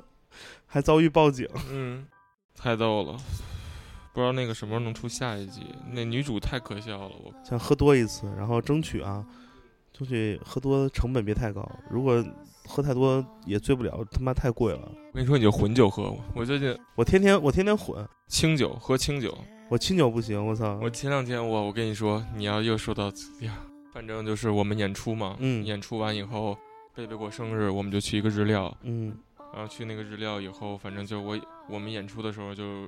[0.66, 1.48] 还遭遇报警。
[1.70, 2.06] 嗯，
[2.54, 3.16] 太逗了。
[4.14, 5.60] 不知道那个什么时候能出下一集，
[5.92, 9.24] 那女主太可笑了，我想喝多一次，然后争取啊，
[9.98, 11.68] 争取喝多成本别太高。
[11.90, 12.24] 如果
[12.64, 14.80] 喝太多也醉不了，他妈太贵了。
[14.82, 16.14] 我跟你说，你就混酒喝。
[16.36, 19.36] 我最近我天天我天天混，清酒喝清酒，
[19.68, 20.78] 我清酒不行，我操！
[20.80, 23.06] 我前两天我我跟你说，你要又说到
[23.40, 23.58] 呀，
[23.92, 26.56] 反正就是我们演出嘛，嗯演出完以后，
[26.94, 29.16] 贝贝过生日，我们就去一个日料，嗯
[29.52, 31.36] 然后去那个日料以后，反正就我
[31.68, 32.84] 我们演出的时候就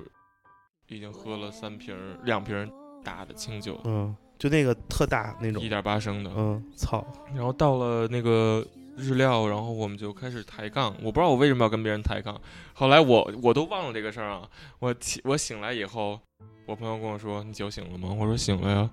[0.87, 1.93] 已经喝了三瓶
[2.23, 2.71] 两瓶
[3.03, 8.65] 大的清酒，嗯，就那个特大那种一，点八升的，嗯，操，然后到了那个
[8.97, 10.95] 日料，然后我们就开始抬杠。
[10.99, 12.41] 我不知道我为什么要跟别人抬杠，
[12.73, 14.49] 后来我我都忘了这个事儿啊。
[14.79, 16.19] 我起我醒来以后，
[16.65, 18.89] 我朋友跟我说：“你酒醒了吗？”我说：“醒了呀。”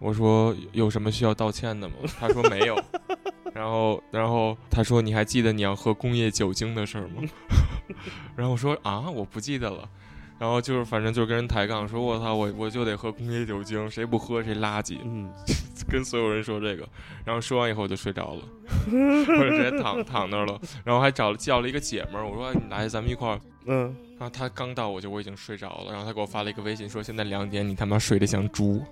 [0.00, 2.76] 我说：“有什么需要道歉的吗？”他说：“没有。”
[3.54, 7.22] 然后然后他说：“你还记得你要喝工业酒精的事儿吗？”
[8.34, 9.88] 然后我说：“啊，我不记得了。”
[10.40, 14.96] 然后就是反正就跟人抬杠，说我操我我就得喝工业酒精，谁不喝谁垃圾。
[15.04, 15.30] 嗯，
[15.90, 16.88] 跟所有人说这个，
[17.24, 18.42] 然后说完以后我就睡着了，
[19.26, 28.82] 或者直接躺躺那儿了，然后还找了叫了一个姐们儿，我说哎你来咱们一块儿，嗯，然后她刚到我就我已经睡着了，然后她给我发了一个微信说现在两点你他妈睡得像猪，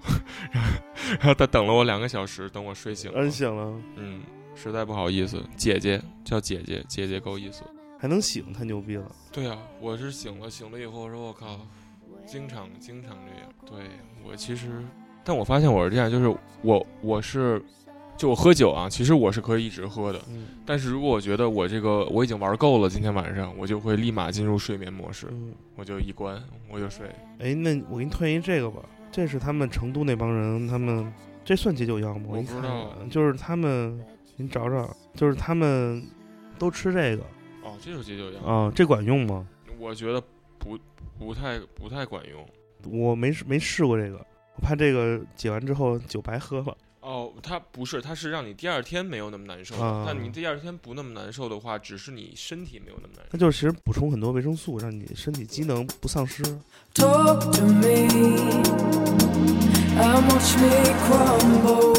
[0.52, 0.70] 然 后
[1.18, 3.18] 然后她等了我两个小时，等我睡醒了。
[3.20, 3.74] 摁，醒了。
[3.96, 4.22] 嗯，
[4.54, 7.62] 实在不好意思，姐姐叫姐姐，姐姐够意思，
[7.98, 9.10] 还能醒，太牛逼了。
[9.32, 11.60] 对啊，我是醒了，醒了以后我说我靠，
[12.26, 13.52] 经常经常这样。
[13.66, 13.90] 对
[14.24, 14.84] 我其实，
[15.24, 17.60] 但我发现我是这样，就是我我是，
[18.16, 20.20] 就我喝酒啊，其实我是可以一直喝的。
[20.28, 26.40] 嗯但是如果我觉得我这个我已经玩够了，今天晚上我就会立马进入睡眠模式，嗯，我就一关
[26.70, 27.08] 我就睡。
[27.38, 31.10] 哎，那我给你推荐一这个吧，这是他们成都那帮人，他们
[31.44, 32.26] 这算解酒药吗？
[32.28, 33.98] 我不知道看，就是他们，
[34.36, 36.06] 您找找，就是他们
[36.58, 37.26] 都吃这个哦，
[37.82, 39.46] 这就是解酒药，啊，这管用吗？
[39.78, 40.20] 我觉得
[40.58, 40.78] 不
[41.18, 42.44] 不太不太管用。
[42.90, 44.16] 我没试没试过这个，
[44.56, 46.76] 我怕这个解完之后酒白喝了。
[47.00, 53.30] 哦，它不是，它是让你第二天没有那么难受，啊但你第二天不那么难受的话，只是你身体没有那么难受。
[53.30, 56.42] 它就是其实补充很多维生素，让你身体机能不丧失。
[56.94, 58.08] Talk to me
[59.96, 60.68] and watch me
[61.06, 61.96] crumble.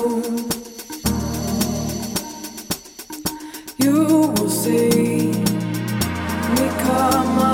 [3.78, 5.19] You will see
[7.12, 7.49] someone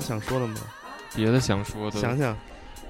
[0.00, 0.56] 想说的吗？
[1.14, 2.36] 别的想说的，想想，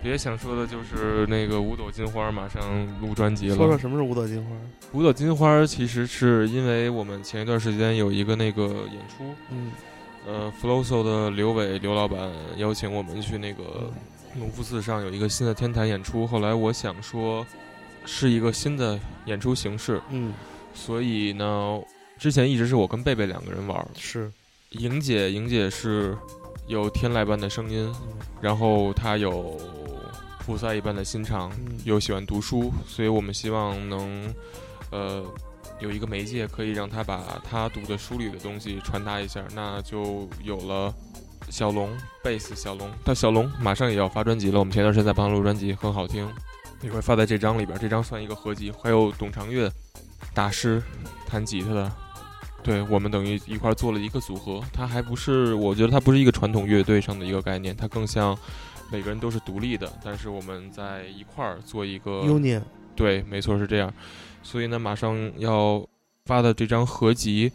[0.02, 2.62] 别想说的就是那个五朵金花马上
[3.00, 3.56] 录专辑了。
[3.56, 4.50] 说说什么是五朵金花？
[4.92, 9.72] 五朵金花其实是因为我们前一段时间有一个那个演出，嗯
[10.26, 13.90] 呃，Floso 的刘伟刘老板邀请我们去那个
[14.34, 16.26] 农夫寺上有一个新的天台演出。
[16.26, 17.46] 后来我想说，
[18.04, 20.34] 是一个新的演出形式，嗯，
[20.74, 21.80] 所以呢，
[22.18, 23.88] 之前一直是我跟贝贝两个人玩。
[23.96, 24.30] 是，
[24.72, 26.14] 莹姐，莹姐是
[26.70, 27.92] 有天籁般的声音，
[28.40, 29.60] 然后他有
[30.38, 31.76] 菩萨一般的心肠，嗯。
[31.84, 34.32] 又喜欢读书，所以我们希望能，
[34.92, 35.24] 呃，
[35.80, 40.94] 有一个媒介可以让他把他读的书里的东西传达一下，那就有了
[41.48, 41.90] 小龙
[42.22, 46.32] 贝斯小龙，他小龙马上也要发专辑了，我们前段时间在帮他录专辑，很好听，
[46.82, 49.68] 一会儿发在这张里边，这张算一个合集，还有董长乐
[50.32, 50.80] 大师
[51.26, 51.90] 弹吉他的。
[52.62, 58.36] 对我们等于一块儿做了一个组合，它还不是，我觉得它不是一个传统乐队上的一个概念，它更像
[58.92, 62.62] 每个人都是独立的，但是我们在一块儿做一个 Union，
[62.94, 63.92] 对，没错是这样。
[64.42, 65.86] 所以呢，马上要
[66.26, 67.50] 发的这张合集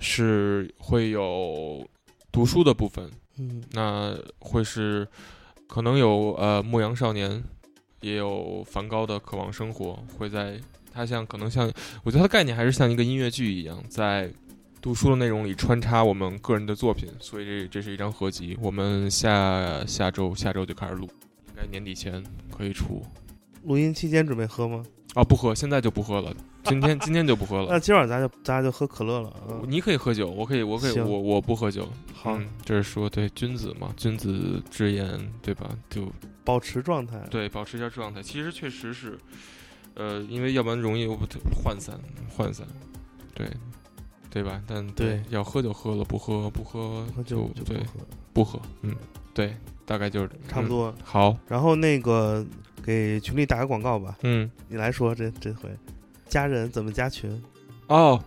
[0.00, 1.86] 是会有
[2.32, 5.06] 读书的部分，嗯那会是
[5.66, 7.30] 可能有呃《牧羊少年》，
[8.00, 10.58] 也有梵高的《渴望生活》，会在
[10.92, 11.70] 它像可能像，
[12.02, 14.30] 我觉得它的概念还是像一个音乐剧一样，在
[14.80, 18.56] 读书的内容里穿插我们个人的作品，所以这这是一张合集。
[18.60, 21.08] 我们下下周下周就开始录，
[21.48, 22.22] 应该年底前
[22.56, 23.02] 可以出。
[23.64, 24.84] 录音期间准备喝吗？
[25.14, 26.32] 啊，不喝，现在就不喝了。
[26.64, 27.80] 今天 今天就不喝了那。
[27.80, 29.34] 今晚咱就咱俩就喝可乐了。
[29.48, 31.88] 嗯，你可以喝酒，我可以，我可以，我我不喝酒。
[32.14, 35.68] 好，嗯这是说对君子嘛，君子之言，对吧？
[35.90, 36.06] 就
[36.44, 37.18] 保持状态。
[37.30, 38.22] 对，保持一下状态。
[38.22, 39.18] 其实确实是，
[39.94, 41.18] 呃，因为要不然容易涣
[41.80, 41.98] 散，
[42.36, 42.66] 涣散，
[43.34, 43.48] 对，
[44.30, 44.60] 对吧？
[44.66, 48.00] 但对要喝就喝了，不喝不喝喝酒就不对喝，
[48.32, 48.94] 不喝，嗯，
[49.32, 49.56] 对，
[49.86, 50.94] 大概就是嗯差不多。
[51.02, 52.44] 好，然后那个
[52.84, 55.68] 给群里打个广告吧，嗯，你来说这这回
[56.28, 57.42] 加人怎么加群？
[57.86, 58.22] 哦，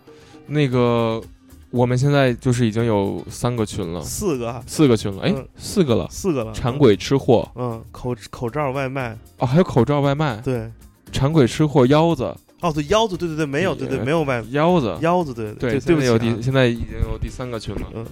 [0.46, 1.22] 那个
[1.70, 6.08] 我们现在就是已经有三个群了，四个，四个群了，哎嗯，四个了。
[6.10, 6.52] 四个了。
[6.52, 10.70] 馋鬼吃货嗯，口口罩外卖，哦，还有口罩外卖，对，
[11.12, 17.82] 馋鬼吃货腰子，哦对，腰子，对对对，没有，对对，没有外腰子，腰子，对对，对不起啊现在有第，现在已经有第三个群了。
[17.94, 18.06] 嗯，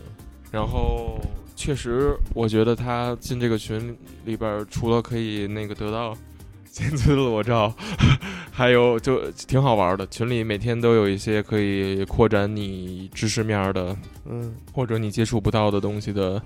[0.50, 1.18] 然后
[1.56, 6.16] 确实，我觉得他进这个群里边，除了可以那个得到
[6.70, 7.72] 金子裸照，
[8.50, 10.06] 还有就挺好玩的。
[10.06, 13.96] 群里每天都有一些可以扩展你知识面的，
[14.28, 16.40] 嗯或者你接触不到的东西的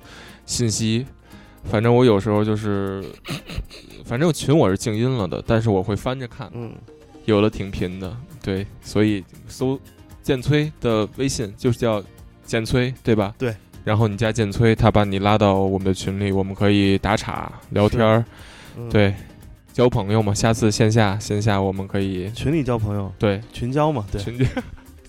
[0.47, 1.07] 信息。
[1.65, 3.03] 反正我有时候就是，
[4.05, 6.73] 反正群我是静音了的，但是我会翻着看，嗯，
[7.25, 8.17] 有的挺频的。
[8.43, 9.81] 对，所以搜
[10.23, 12.03] 建崔的微信就是叫
[12.45, 13.35] 建崔，对吧？
[13.39, 13.55] 对。
[13.85, 18.25] 然后你加建崔，他把你拉到我们的群里，我们可以打岔聊天儿，
[18.79, 19.15] 嗯，对，
[19.75, 20.33] 交朋友嘛。
[20.33, 24.47] 下次线下线下我们可以群里交朋友，对群交嘛，对，群交，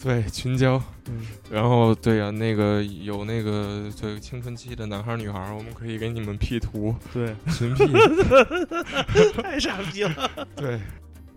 [0.03, 0.82] 对群交。
[1.07, 7.86] 嗯然后对呀、那个有那个对青春期的男孩儿女孩儿，我们可以给你们 P 图对，群 P，
[9.39, 10.30] 太傻逼了。
[10.55, 10.80] 对，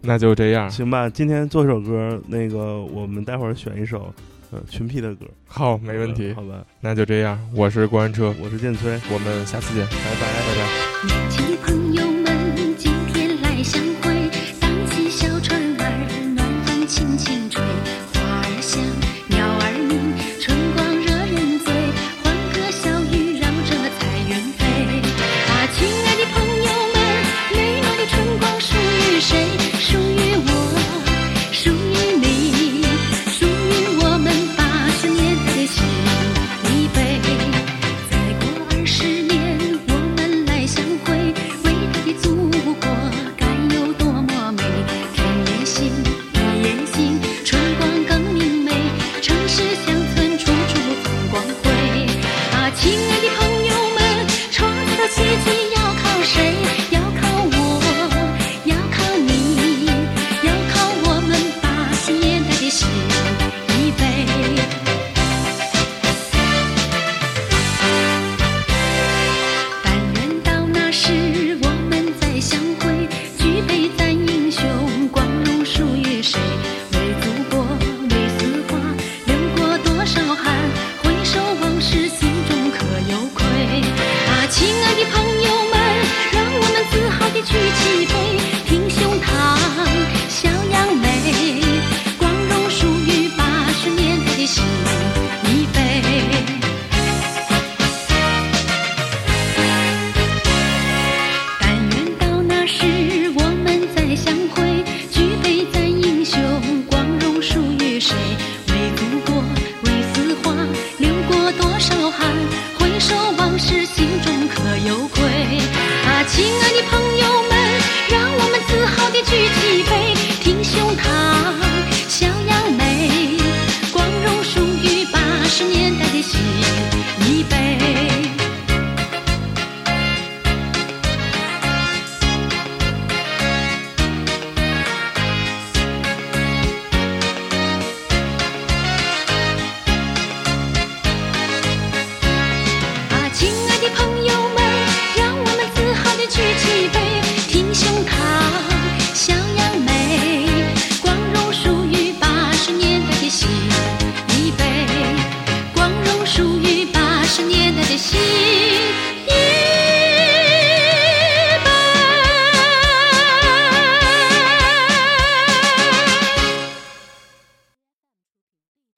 [0.01, 0.71] 那就这样。
[0.71, 4.13] 行吧，今天做一首歌，那个我们待会儿选一首，
[4.51, 7.39] 呃，群 P 的歌，好，没问题嗯，好吧，那就这样。
[7.55, 11.58] 我是过山车，我是建崔，我们下次见，拜拜，拜拜。